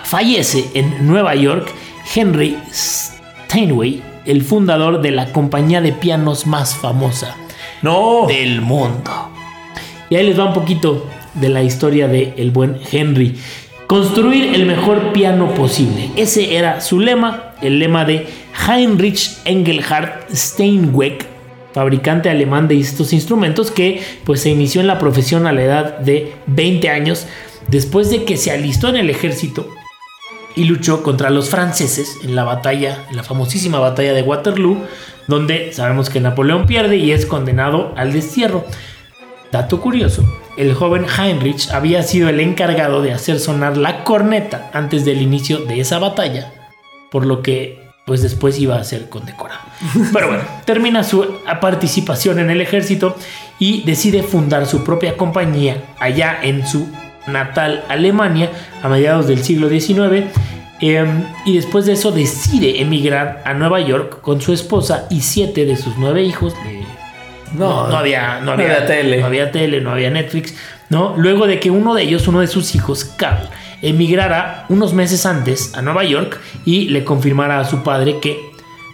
[0.04, 1.72] fallece en Nueva York
[2.16, 7.36] Henry Steinway, el fundador de la compañía de pianos más famosa
[7.82, 8.26] no.
[8.28, 9.30] del mundo.
[10.10, 11.06] Y ahí les va un poquito
[11.36, 13.38] de la historia de el buen Henry.
[13.88, 16.12] Construir el mejor piano posible.
[16.16, 18.28] Ese era su lema, el lema de
[18.68, 21.26] Heinrich Engelhardt Steinweg,
[21.74, 25.98] fabricante alemán de estos instrumentos que pues se inició en la profesión a la edad
[26.00, 27.28] de 20 años
[27.68, 29.70] después de que se alistó en el ejército
[30.56, 34.78] y luchó contra los franceses en la batalla, en la famosísima batalla de Waterloo,
[35.28, 38.66] donde sabemos que Napoleón pierde y es condenado al destierro.
[39.52, 40.24] Dato curioso,
[40.58, 45.60] el joven Heinrich había sido el encargado de hacer sonar la corneta antes del inicio
[45.60, 46.52] de esa batalla,
[47.10, 49.62] por lo que pues después iba a ser condecorado.
[50.12, 53.16] Pero bueno, termina su participación en el ejército
[53.60, 56.90] y decide fundar su propia compañía allá en su
[57.28, 58.50] natal Alemania
[58.82, 60.26] a mediados del siglo XIX.
[60.82, 65.66] Em, y después de eso decide emigrar a Nueva York con su esposa y siete
[65.66, 66.56] de sus nueve hijos.
[67.54, 69.20] no, no, había, no, había, tele.
[69.20, 70.56] No había tele, no había Netflix.
[70.90, 71.14] ¿no?
[71.16, 73.48] Luego de que uno de ellos, uno de sus hijos, Carl,
[73.82, 78.52] emigrara unos meses antes a Nueva York y le confirmara a su padre que,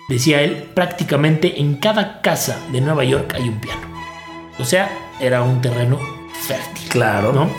[0.10, 3.82] decía él, prácticamente en cada casa de Nueva York hay un piano.
[4.60, 6.00] O sea, era un terreno
[6.48, 6.90] fértil.
[6.90, 7.34] Claro.
[7.34, 7.50] ¿no?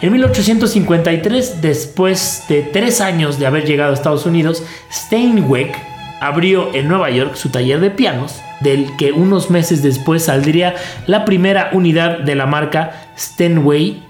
[0.00, 5.72] En 1853, después de tres años de haber llegado a Estados Unidos, Steinweg
[6.20, 10.74] abrió en Nueva York su taller de pianos, del que unos meses después saldría
[11.06, 14.02] la primera unidad de la marca Steinway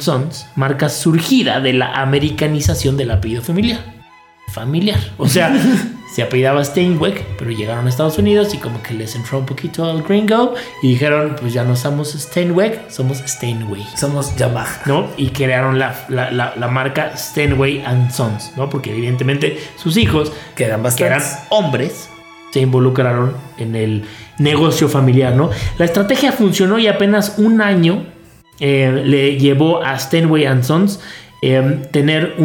[0.00, 3.80] Sons, marca surgida de la americanización del apellido familiar.
[4.48, 4.98] Familiar.
[5.18, 5.54] O sea,
[6.14, 9.84] se apellidaba Steinweg, pero llegaron a Estados Unidos y como que les entró un poquito
[9.84, 13.86] al gringo y dijeron, pues ya no somos Steinweg, somos Steinway.
[13.96, 14.80] Somos Yamaha.
[14.86, 15.08] ¿No?
[15.18, 18.70] Y crearon la, la, marca Steinway and Sons, ¿no?
[18.70, 22.08] Porque evidentemente sus hijos, que eran, que eran hombres,
[22.50, 24.04] se involucraron en el
[24.38, 25.50] negocio familiar, ¿no?
[25.76, 28.06] La estrategia funcionó y apenas un año
[28.60, 31.00] eh, le llevó a Steinway Sons
[31.42, 32.36] eh, tener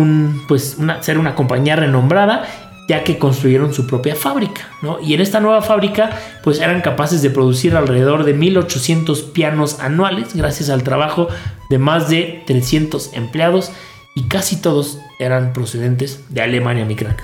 [0.47, 2.45] pues, una, ser una compañía renombrada
[2.87, 4.67] ya que construyeron su propia fábrica.
[5.01, 6.09] Y en esta nueva fábrica,
[6.43, 11.29] pues eran capaces de producir alrededor de 1800 pianos anuales, gracias al trabajo
[11.69, 13.71] de más de 300 empleados,
[14.13, 17.23] y casi todos eran procedentes de Alemania, mi crack.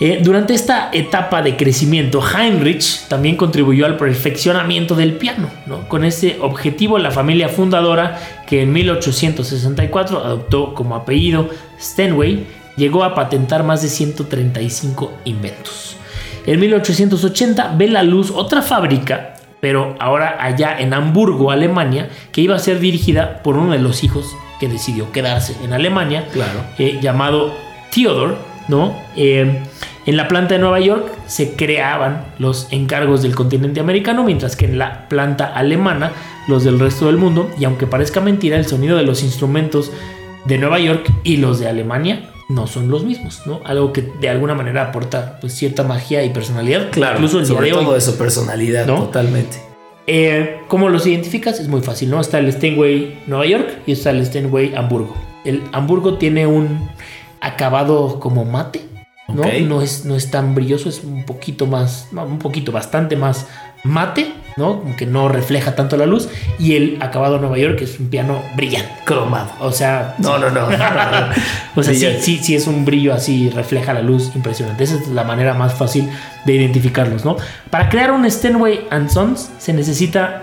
[0.00, 5.50] Eh, durante esta etapa de crecimiento, Heinrich también contribuyó al perfeccionamiento del piano.
[5.88, 12.46] Con ese objetivo, la familia fundadora, que en 1864 adoptó como apellido Steinway,
[12.78, 15.96] llegó a patentar más de 135 inventos.
[16.46, 22.56] En 1880 ve la luz otra fábrica, pero ahora allá en Hamburgo, Alemania, que iba
[22.56, 26.64] a ser dirigida por uno de los hijos que decidió quedarse en Alemania, claro.
[26.78, 27.52] Eh, llamado
[27.94, 28.38] Theodor,
[28.68, 28.96] ¿no?
[29.16, 29.62] Eh,
[30.06, 34.64] en la planta de Nueva York se creaban los encargos del continente americano, mientras que
[34.64, 36.12] en la planta alemana
[36.48, 37.50] los del resto del mundo.
[37.58, 39.92] Y aunque parezca mentira, el sonido de los instrumentos
[40.46, 43.60] de Nueva York y los de Alemania no son los mismos, ¿no?
[43.64, 46.90] Algo que de alguna manera aporta pues, cierta magia y personalidad.
[46.90, 49.58] Claro, incluso sobre todo eso, personalidad, totalmente.
[50.06, 51.60] Eh, ¿Cómo los identificas?
[51.60, 52.20] Es muy fácil, ¿no?
[52.20, 55.14] Está el Steinway Nueva York y está el Steinway Hamburgo.
[55.44, 56.88] El Hamburgo tiene un
[57.40, 58.80] acabado como mate,
[59.34, 59.42] ¿no?
[59.66, 63.46] No, es, no es tan brilloso, es un poquito más, un poquito, bastante más
[63.82, 64.82] mate, ¿no?
[64.96, 66.28] Que no refleja tanto la luz.
[66.58, 68.90] Y el acabado Nueva York es un piano brillante.
[69.04, 69.50] Cromado.
[69.60, 70.14] O sea.
[70.18, 70.66] No, no, no.
[71.76, 74.84] o sea, sí, sí, sí, es un brillo así, refleja la luz impresionante.
[74.84, 76.08] Esa es la manera más fácil
[76.44, 77.36] de identificarlos, ¿no?
[77.70, 80.42] Para crear un Steinway and Sons se necesita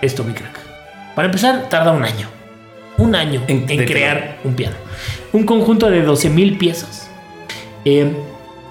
[0.00, 0.58] esto, mi crack.
[1.14, 2.28] Para empezar, tarda un año.
[2.98, 4.76] Un año en, crear un piano.
[5.32, 7.01] Un conjunto de 12.000 piezas.
[7.84, 8.12] Eh,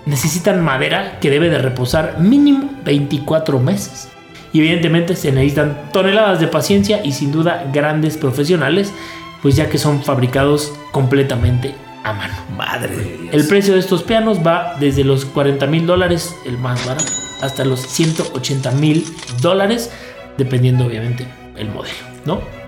[0.06, 4.10] necesitan madera que debe de reposar mínimo 24 meses.
[4.54, 8.94] Y evidentemente se necesitan toneladas de paciencia y sin duda grandes profesionales,
[9.42, 12.34] pues ya que son fabricados completamente a mano.
[12.58, 17.12] Madre El precio de estos pianos va desde los 40 mil dólares, el más barato,
[17.42, 19.06] hasta los 180 mil
[19.42, 19.92] dólares,
[20.38, 21.96] dependiendo obviamente el modelo,
[22.26, 22.61] ¿no?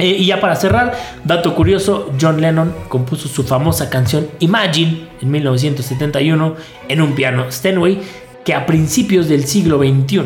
[0.00, 5.30] Eh, y ya para cerrar, dato curioso, John Lennon compuso su famosa canción Imagine en
[5.30, 6.56] 1971
[6.88, 8.00] en un piano Steinway
[8.44, 10.22] que a principios del siglo XXI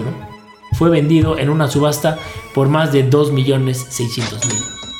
[0.79, 2.19] fue vendido en una subasta
[2.55, 4.41] por más de 2.600.000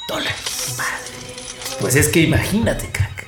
[0.09, 0.75] dólares.
[0.77, 1.79] Madre.
[1.81, 3.27] Pues es que imagínate, crack.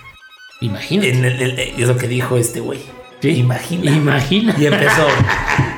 [0.61, 1.75] Imagínate.
[1.77, 2.81] es lo que dijo este güey.
[3.23, 3.91] Imagina.
[3.91, 4.55] Imagina.
[4.59, 5.07] Y empezó.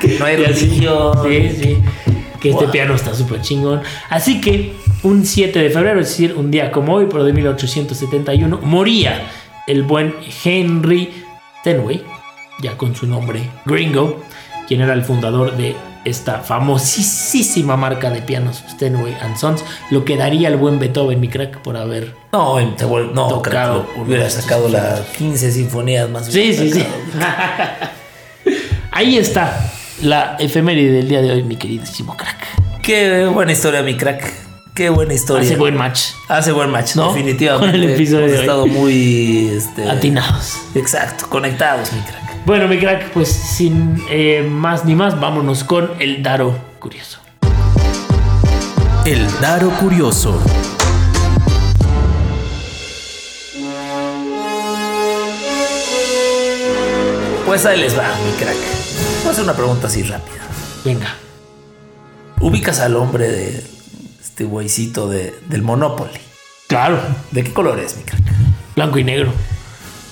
[0.01, 1.19] que no hay religión.
[1.25, 1.79] Sí, sí.
[2.41, 3.82] Que este piano está súper chingón.
[4.09, 8.61] Así que un 7 de febrero, es decir, un día como hoy, pero de 1871,
[8.62, 9.22] moría
[9.66, 10.14] el buen
[10.45, 11.24] Henry
[11.64, 12.03] Tenway,
[12.61, 14.22] ya con su nombre gringo,
[14.66, 20.16] quien era el fundador de esta famosísima marca de pianos Steinway and Sons, lo que
[20.16, 23.86] daría el buen Beethoven, mi crack, por haber no, no tocado.
[23.97, 26.26] hubiera sacado las 15 sinfonías más.
[26.26, 26.82] Sí, sí, sí.
[28.93, 29.70] Ahí está
[30.03, 32.46] la efeméride del día de hoy, mi queridísimo crack.
[32.82, 35.44] Qué buena historia, mi crack Qué buena historia.
[35.44, 36.11] Hace buen match.
[36.28, 37.09] Hace buen match, ¿No?
[37.09, 37.66] definitivamente.
[37.66, 38.44] Con el episodio Hemos de hoy.
[38.44, 40.57] estado muy este, Atinados.
[40.76, 42.46] Exacto, conectados, mi crack.
[42.46, 47.18] Bueno, mi crack, pues sin eh, más ni más, vámonos con el Daro Curioso.
[49.05, 50.40] El Daro Curioso.
[57.44, 58.78] Pues ahí les va, mi crack.
[59.29, 60.39] Voy a hacer una pregunta así rápida.
[60.87, 61.14] Venga.
[62.41, 63.62] Ubicas al hombre de
[64.22, 66.18] este güeycito de, del Monopoly.
[66.66, 66.99] Claro.
[67.31, 68.22] ¿De qué color es, mi crack?
[68.74, 69.31] Blanco y negro.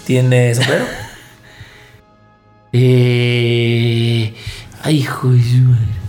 [0.04, 0.84] ¿Tiene sombrero?
[2.74, 4.34] Eh.
[4.82, 5.32] Ay, hijo.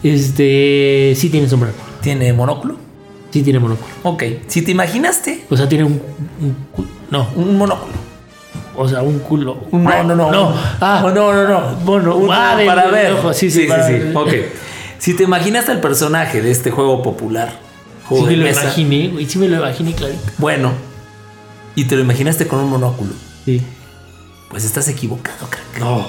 [0.03, 1.14] Este.
[1.16, 1.76] Sí tiene sombrero.
[2.01, 2.76] ¿Tiene monóculo?
[3.32, 3.88] Sí tiene monóculo.
[4.03, 4.24] Ok.
[4.47, 6.01] Si te imaginaste O sea, tiene un.
[7.10, 7.30] no.
[7.38, 7.93] un monóculo.
[8.78, 9.57] O sea, un culo.
[9.71, 10.32] No, no, no.
[10.32, 10.53] No.
[10.80, 11.01] Ah.
[11.13, 11.61] no, no, no.
[11.84, 13.13] Bueno, Un- ah, para ver.
[13.13, 14.11] ojo, sí, sí, ver.
[14.15, 14.30] Ok.
[14.99, 19.07] Si te imaginaste al personaje de este juego popular, Sí juego me de lo imaginé,
[19.09, 19.25] güey.
[19.28, 20.19] Sí me lo imaginé, clarito.
[20.38, 20.71] bueno,
[21.75, 23.11] y te lo imaginaste con un monóculo,
[23.45, 23.61] Sí.
[24.49, 25.80] pues estás equivocado, crack.
[25.80, 26.07] No.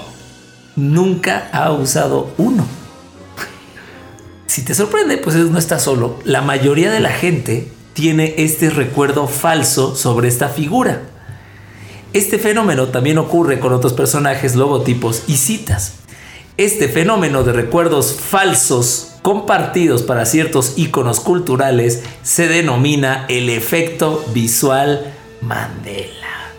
[0.77, 2.65] nunca ha usado uno.
[4.47, 6.19] Si te sorprende, pues no estás solo.
[6.25, 11.03] La mayoría de la gente tiene este recuerdo falso sobre esta figura.
[12.13, 15.95] Este fenómeno también ocurre con otros personajes, logotipos y citas.
[16.57, 25.13] Este fenómeno de recuerdos falsos compartidos para ciertos iconos culturales se denomina el efecto visual
[25.43, 26.53] Mandela.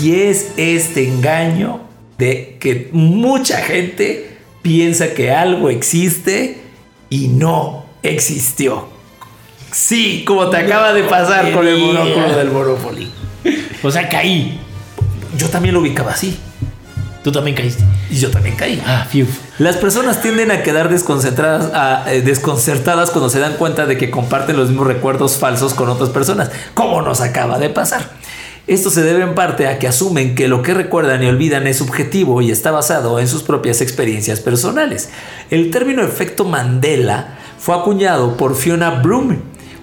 [0.00, 1.80] Y es este engaño
[2.16, 6.60] de que mucha gente piensa que algo existe
[7.10, 8.88] y no existió.
[9.72, 13.10] Sí, como te acaba de pasar con el monóculo del Monopoly.
[13.82, 14.60] O sea, caí.
[15.36, 16.38] Yo también lo ubicaba así.
[17.22, 17.84] Tú también caíste.
[18.10, 18.82] Y yo también caí.
[18.86, 19.26] Ah, fiu.
[19.58, 24.10] Las personas tienden a quedar desconcentradas, a, eh, desconcertadas cuando se dan cuenta de que
[24.10, 28.08] comparten los mismos recuerdos falsos con otras personas, como nos acaba de pasar.
[28.66, 31.78] Esto se debe en parte a que asumen que lo que recuerdan y olvidan es
[31.78, 35.10] subjetivo y está basado en sus propias experiencias personales.
[35.50, 39.38] El término efecto Mandela fue acuñado por Fiona Bloom,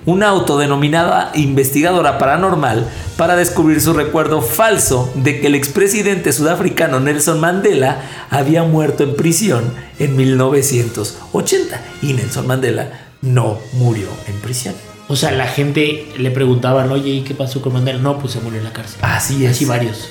[0.08, 2.88] una autodenominada investigadora paranormal,
[3.18, 9.18] para descubrir su recuerdo falso de que el expresidente sudafricano Nelson Mandela había muerto en
[9.18, 9.66] prisión
[10.00, 14.76] en 1980 y Nelson Mandela no murió en prisión.
[15.10, 18.00] O sea, la gente le preguntaban, oye, ¿y qué pasó con Mandela?
[18.00, 19.00] No, pues se murió en la cárcel.
[19.02, 19.52] Así es.
[19.52, 20.08] Así varios.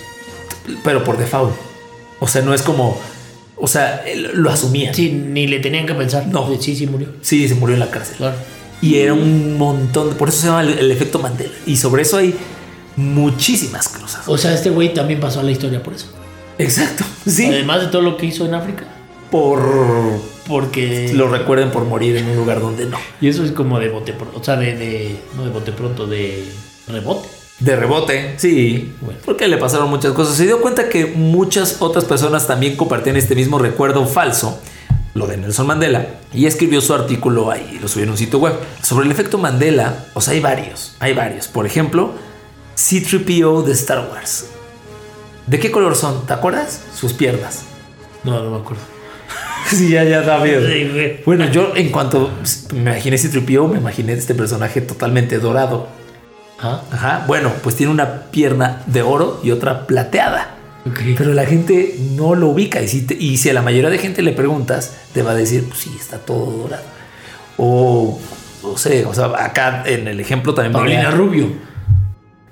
[0.85, 1.55] Pero por default.
[2.21, 3.01] O sea, no es como...
[3.57, 4.93] O sea, él lo asumía.
[4.93, 6.27] Sí, ni le tenían que pensar.
[6.27, 6.47] No.
[6.61, 7.09] Sí, sí murió.
[7.23, 8.17] Sí, se murió en la cárcel.
[8.19, 8.37] Claro.
[8.83, 11.55] Y era un montón, por eso se llama el, el efecto Mandela.
[11.67, 12.35] Y sobre eso hay
[12.97, 14.23] muchísimas cosas.
[14.27, 16.07] O sea, este güey también pasó a la historia por eso.
[16.59, 17.05] Exacto.
[17.27, 17.47] Sí.
[17.47, 18.85] Además de todo lo que hizo en África.
[19.33, 19.61] Por
[20.47, 21.13] Porque.
[21.13, 22.99] lo recuerden por morir en un lugar donde no.
[23.21, 24.39] Y eso es como de bote pronto.
[24.39, 25.17] O sea, de, de.
[25.37, 26.45] No de bote pronto, de
[26.87, 27.29] rebote.
[27.59, 28.93] De rebote, sí.
[29.01, 29.19] Bueno.
[29.25, 30.37] Porque le pasaron muchas cosas.
[30.37, 34.61] Se dio cuenta que muchas otras personas también compartían este mismo recuerdo falso,
[35.17, 38.55] lo de Nelson Mandela, y escribió su artículo ahí, lo subió en un sitio web.
[38.83, 41.49] Sobre el efecto Mandela, o sea, hay varios, hay varios.
[41.49, 42.13] Por ejemplo,
[42.75, 44.47] C-3PO de Star Wars.
[45.47, 46.27] ¿De qué color son?
[46.27, 46.83] ¿Te acuerdas?
[46.95, 47.63] Sus piernas.
[48.25, 48.83] No, no me acuerdo.
[49.69, 50.63] Sí, ya, ya da miedo.
[51.25, 52.31] Bueno, yo en cuanto
[52.73, 55.89] me imaginé C-3PO, me imaginé este personaje totalmente dorado.
[56.61, 60.56] Ah, Ajá, bueno, pues tiene una pierna de oro y otra plateada.
[61.17, 62.81] Pero la gente no lo ubica.
[62.83, 65.35] Y si, te- y si a la mayoría de gente le preguntas, te va a
[65.35, 66.85] decir, pues sí, está todo dorado.
[67.57, 68.21] O,
[68.63, 71.49] no sé, o sea, acá en el ejemplo también Paulina venía- Rubio.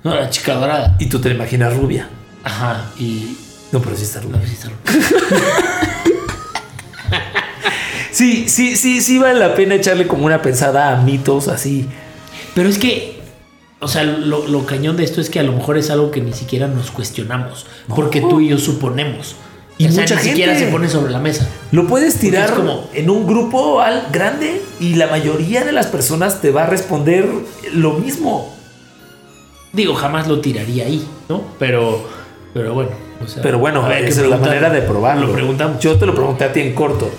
[0.03, 0.95] No, la chica dorada.
[0.99, 2.07] Y tú te la imaginas rubia.
[2.43, 2.91] Ajá.
[2.99, 3.37] Y.
[3.71, 4.47] No, pero sí está No, rubia.
[4.47, 5.05] sí está rubio.
[8.11, 11.85] Sí, sí, sí, sí vale la pena echarle como una pensada a mitos así.
[12.53, 13.14] Pero es que,
[13.85, 16.19] o sea, lo, lo cañón de esto es que a lo mejor es algo que
[16.21, 17.65] ni siquiera nos cuestionamos.
[17.95, 19.35] Porque tú y yo suponemos.
[19.77, 21.47] Y o sea, mucha ni siquiera se pone sobre la mesa.
[21.71, 26.41] Lo puedes tirar como- en un grupo al grande y la mayoría de las personas
[26.41, 27.27] te va a responder
[27.73, 28.53] lo mismo.
[29.73, 31.41] Digo, jamás lo tiraría ahí, ¿no?
[31.59, 32.01] Pero,
[32.53, 32.91] pero bueno.
[33.23, 35.27] o sea, Pero bueno, esa es la manera de probarlo.
[35.27, 35.79] Lo preguntamos.
[35.81, 37.09] Yo te lo pregunté a ti en corto.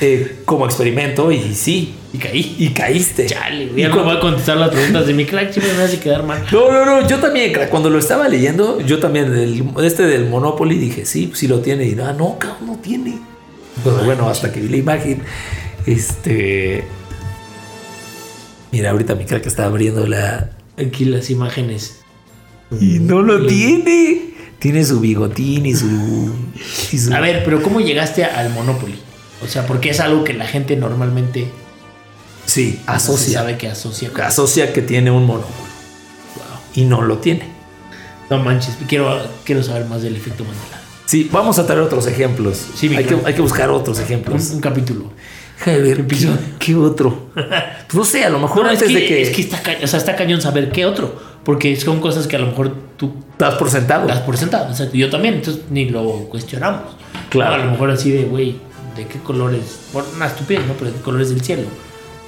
[0.00, 1.94] Eh, como experimento y sí.
[2.12, 2.56] Y caí.
[2.58, 3.26] Y caíste.
[3.26, 6.22] Chale, ya no voy a contestar las preguntas de mi crack, siempre me hace quedar
[6.22, 6.44] mal.
[6.52, 10.78] No, no, no, yo también, crack, cuando lo estaba leyendo, yo también, este del Monopoly,
[10.78, 11.86] dije, sí, sí lo tiene.
[11.86, 13.18] Y ah, no, cabrón, no tiene.
[13.84, 15.22] Pero bueno, hasta que vi la imagen,
[15.86, 16.84] este.
[18.72, 20.50] Mira, ahorita mi crack está abriendo la.
[20.78, 22.00] Aquí las imágenes.
[22.80, 24.34] Y no lo tiene.
[24.58, 26.32] Tiene su bigotín y su.
[26.92, 28.94] y su- A ver, pero ¿cómo llegaste al Monopoly?
[29.42, 31.48] O sea, porque es algo que la gente normalmente
[32.44, 33.40] Sí, No asocia.
[33.40, 34.10] sabe que asocia.
[34.10, 35.68] con- Asocia que tiene un monóculo.
[36.74, 37.42] Y no lo tiene.
[38.30, 40.80] No manches, quiero, quiero saber más del efecto Mandela.
[41.06, 42.58] Sí, vamos a traer otros ejemplos.
[42.74, 44.50] Sí, hay, que, hay que buscar otros Un, ejemplos.
[44.50, 45.12] un capítulo.
[45.58, 46.28] Déjame ver, ¿qué,
[46.58, 47.30] qué otro?
[47.34, 47.46] Pues
[47.94, 49.86] no sé, a lo mejor No, es antes que, de que, es que está, o
[49.86, 51.20] sea, está cañón saber qué otro.
[51.44, 54.06] Porque son cosas que a lo mejor tú das por sentado.
[54.06, 54.70] das por sentado.
[54.70, 56.94] O sea, yo también, entonces ni lo cuestionamos.
[57.30, 57.54] Claro.
[57.54, 58.56] A lo mejor así de, güey,
[58.98, 59.78] ¿de qué colores?
[59.92, 60.74] Por una estupidez, ¿no?
[60.74, 61.68] Pero ¿de qué colores del cielo?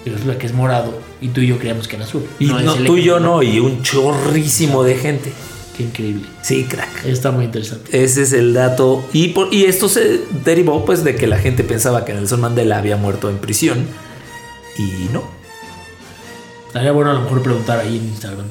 [0.04, 2.24] Y resulta que es morado y tú y yo creíamos que era azul.
[2.38, 5.32] Y No, es no, el tú y yo no, y un chorrísimo de gente.
[5.76, 6.26] Qué increíble.
[6.42, 7.04] Sí, crack.
[7.04, 8.02] Está muy interesante.
[8.02, 9.04] Ese es el dato.
[9.12, 12.78] Y, por, y esto se derivó pues de que la gente pensaba que Nelson Mandela
[12.78, 13.84] había muerto en prisión.
[14.78, 15.22] Y no.
[16.68, 18.46] Estaría bueno a lo mejor preguntar ahí en Instagram.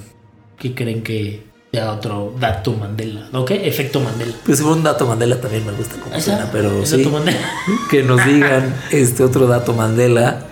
[0.57, 3.27] ¿Qué creen que sea otro dato Mandela?
[3.31, 3.67] ¿No qué?
[3.67, 4.33] Efecto Mandela.
[4.45, 6.97] Pues un dato Mandela también me gusta Esa- suena, pero el sí.
[6.97, 7.39] dato Mandela.
[7.91, 10.45] Que nos digan este otro dato Mandela.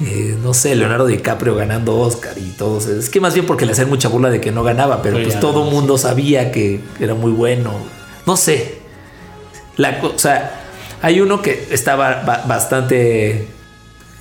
[0.00, 2.78] Eh, no sé, Leonardo DiCaprio ganando Oscar y todo.
[2.78, 2.92] eso.
[2.98, 5.34] Es que más bien porque le hacían mucha burla de que no ganaba, pero pues
[5.34, 5.70] ya, todo sí.
[5.70, 7.72] mundo sabía que era muy bueno.
[8.26, 8.78] No sé.
[9.76, 10.62] La, o sea,
[11.02, 13.46] hay uno que estaba ba- bastante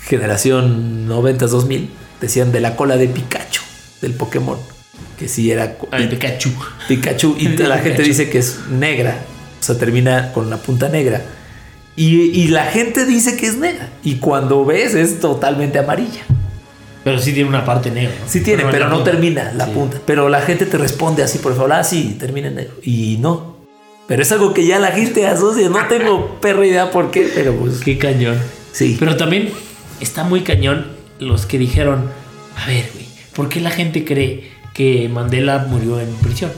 [0.05, 1.89] generación 90 2000.
[2.21, 3.61] Decían de la cola de Pikachu,
[4.01, 4.57] del Pokémon.
[5.23, 6.49] Que sí era Ay, Pikachu.
[6.89, 8.07] Pikachu y la gente Pikachu.
[8.09, 9.21] dice que es negra,
[9.57, 11.21] o sea, termina con la punta negra.
[11.95, 13.87] Y, y la gente dice que es negra.
[14.03, 16.23] Y cuando ves es totalmente amarilla.
[17.05, 18.13] Pero sí tiene una parte negra.
[18.27, 19.11] Sí tiene, pero la no punta.
[19.11, 19.71] termina la Sí.
[19.71, 19.97] punta.
[20.05, 22.73] Pero la gente te responde así, por favor, ah, sí, termina en negro.
[22.83, 23.55] Y no.
[24.07, 25.69] Pero es algo que ya la gente asocia.
[25.69, 28.37] No tengo perra idea por qué, pero pues Qué cañón.
[28.73, 28.97] sí.
[28.99, 29.51] Pero también
[30.01, 30.87] está muy cañón
[31.19, 32.09] los que dijeron,
[32.57, 36.51] a ver, güey, ¿por qué la gente cree que Mandela murió en prisión?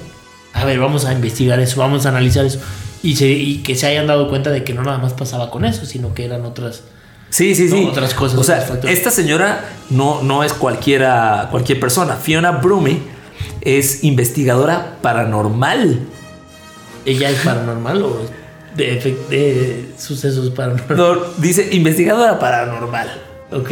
[0.54, 2.60] A ver, vamos a investigar eso, vamos a analizar eso.
[3.04, 5.66] Y, se- y que se hayan dado cuenta de que no nada más pasaba con
[5.66, 6.84] eso, sino que eran otras...
[7.30, 7.86] Sí, sí, sí.
[7.92, 12.16] Otras cosas, O sea, esta señora no, no es cualquiera, cualquier persona.
[12.16, 13.00] Fiona Brume
[13.62, 16.00] es investigadora paranormal.
[17.06, 18.22] ¿Ella es paranormal o
[18.76, 20.98] de, efec- de sucesos paranormales?
[20.98, 23.10] No, dice investigadora paranormal.
[23.52, 23.72] Ok.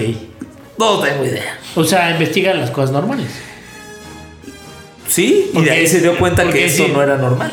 [0.77, 1.57] No tengo idea.
[1.75, 3.27] O sea, investiga las cosas normales.
[5.13, 6.91] Sí, y Porque de ahí se dio cuenta que eso sí.
[6.93, 7.51] no era normal.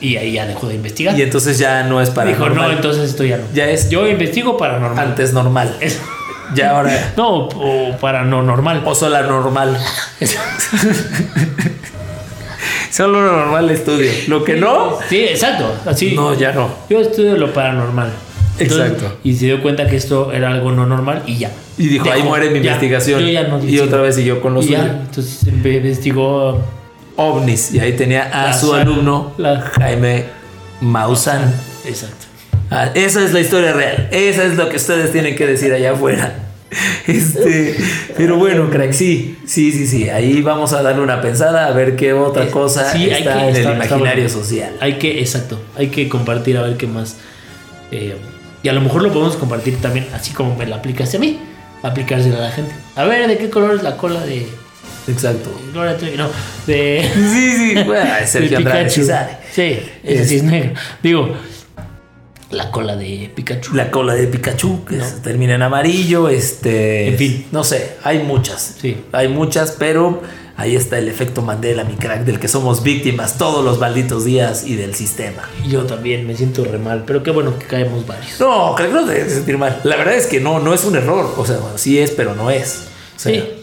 [0.00, 1.18] Y ahí ya dejó de investigar.
[1.18, 2.56] Y entonces ya no es Dijo, paranormal.
[2.70, 3.44] no, entonces esto ya no.
[3.54, 4.98] Ya es- Yo investigo paranormal.
[5.08, 5.76] Antes normal.
[5.80, 5.98] Es-
[6.54, 7.12] Ya ahora.
[7.16, 8.82] No, o para no normal.
[8.84, 9.78] O solo normal.
[12.90, 14.10] Solo lo normal estudio.
[14.28, 15.74] Lo que no, Sí, exacto.
[15.86, 16.12] Así.
[16.14, 16.68] no, ya no.
[16.90, 18.10] Yo estudio lo paranormal.
[18.58, 19.16] Exacto.
[19.24, 21.50] Y se dio cuenta que esto era algo no normal y ya.
[21.78, 22.72] Y dijo, ahí muere mi Ya.
[22.72, 23.20] investigación.
[23.20, 26.60] Yo ya no y otra vez siguió con los Y ya, entonces investigó
[27.16, 27.72] ovnis.
[27.74, 30.24] Y ahí tenía a La su alumno, la- Jaime
[30.80, 31.52] Maussan.
[31.84, 32.26] Exacto.
[32.70, 34.08] Ah, esa es la historia real.
[34.10, 36.34] Esa es lo que ustedes tienen que decir allá afuera.
[37.06, 37.76] Este,
[38.16, 40.08] pero bueno, crack, sí, sí, sí, sí.
[40.08, 43.40] Ahí vamos a darle una pensada a ver qué otra Es- cosa sí, está que-
[43.40, 44.72] en el está- imaginario social.
[44.80, 45.60] Hay que, exacto.
[45.76, 47.16] Hay que compartir a ver qué más.
[47.90, 48.16] eh,
[48.62, 51.38] y a lo mejor lo podemos compartir también, así como me la aplicaste a mí.
[51.82, 52.72] Aplicársela a la gente.
[52.96, 54.46] A ver, ¿de qué color es la cola de
[55.08, 55.50] Exacto.
[55.72, 56.16] Gloria Trevi?
[56.16, 56.28] No,
[56.66, 57.10] de.
[57.14, 60.72] Sí, sí, bueno, de Sergio Andrade sí ese sí es negro.
[61.02, 61.34] Digo,
[62.52, 63.74] la cola de Pikachu.
[63.74, 67.08] La cola de Pikachu, que se termina en amarillo, este...
[67.08, 67.46] En fin.
[67.50, 68.76] No sé, hay muchas.
[68.78, 69.04] Sí.
[69.12, 70.20] Hay muchas, pero
[70.56, 74.66] ahí está el efecto Mandela, mi crack, del que somos víctimas todos los malditos días
[74.66, 75.48] y del sistema.
[75.66, 78.38] Yo también me siento re mal, pero qué bueno que caemos varios.
[78.38, 79.80] No, creo que no te debes sentir mal.
[79.84, 81.34] La verdad es que no, no es un error.
[81.38, 82.88] O sea, bueno, sí es, pero no es.
[83.16, 83.61] O sea, sí,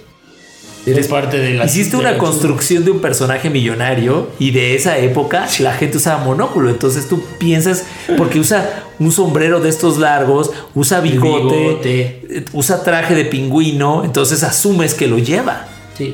[0.85, 1.65] eres- es parte de la.
[1.65, 5.97] Hiciste de una la- construcción de un personaje millonario y de esa época la gente
[5.97, 6.69] usaba monóculo.
[6.69, 7.85] Entonces tú piensas,
[8.17, 12.45] porque usa un sombrero de estos largos, usa bigote, bigote.
[12.53, 15.65] usa traje de pingüino, entonces asumes que lo lleva.
[15.97, 16.13] Sí,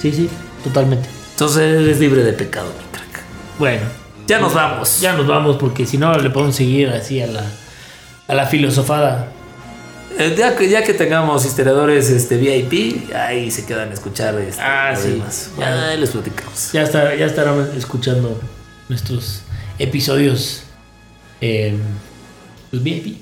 [0.00, 0.28] sí, sí,
[0.64, 1.08] totalmente.
[1.32, 3.22] Entonces eres libre de pecado, mi crack.
[3.58, 3.82] Bueno,
[4.26, 5.00] Ya nos vamos.
[5.00, 7.44] ya nos vamos porque si no le podemos seguir así a la,
[8.28, 9.32] a la filosofada.
[10.18, 14.38] Eh, ya, que, ya que tengamos historiadores este, VIP, ahí se quedan a escuchar.
[14.38, 15.22] Este, Ah, sí.
[15.56, 15.76] Bueno.
[15.76, 16.72] Ya les platicamos.
[16.72, 18.40] Ya, está, ya estarán escuchando
[18.88, 19.42] nuestros
[19.78, 20.62] episodios
[21.40, 21.76] eh,
[22.70, 23.18] pues VIP.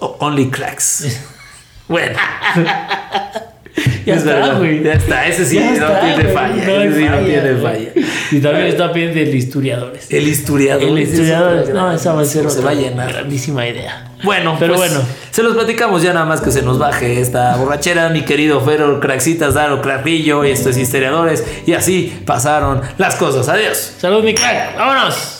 [0.00, 1.18] Only cracks.
[1.88, 2.18] bueno.
[4.06, 4.82] Ya Es está, verdad, güey.
[4.82, 6.54] Ya está, ese sí Ya no está, tiene falla.
[6.66, 7.62] no hay ese sí no falla, tiene güey.
[7.62, 7.90] falla.
[8.32, 10.06] Y también está bien del historiadores.
[10.10, 10.82] El historiador.
[10.88, 13.12] El es historiador, no, esa va a ser Se va a llenar.
[13.12, 14.06] grandísima idea.
[14.22, 15.04] Bueno, Pero pues, bueno.
[15.30, 19.00] Se los platicamos ya nada más que se nos baje esta borrachera, mi querido Fero,
[19.00, 21.44] Craxitas, Daro, Cracrillo, y estos historiadores.
[21.66, 23.48] Y así pasaron las cosas.
[23.48, 23.94] Adiós.
[23.98, 24.76] Salud, mi crack.
[24.76, 25.39] ¡Vámonos!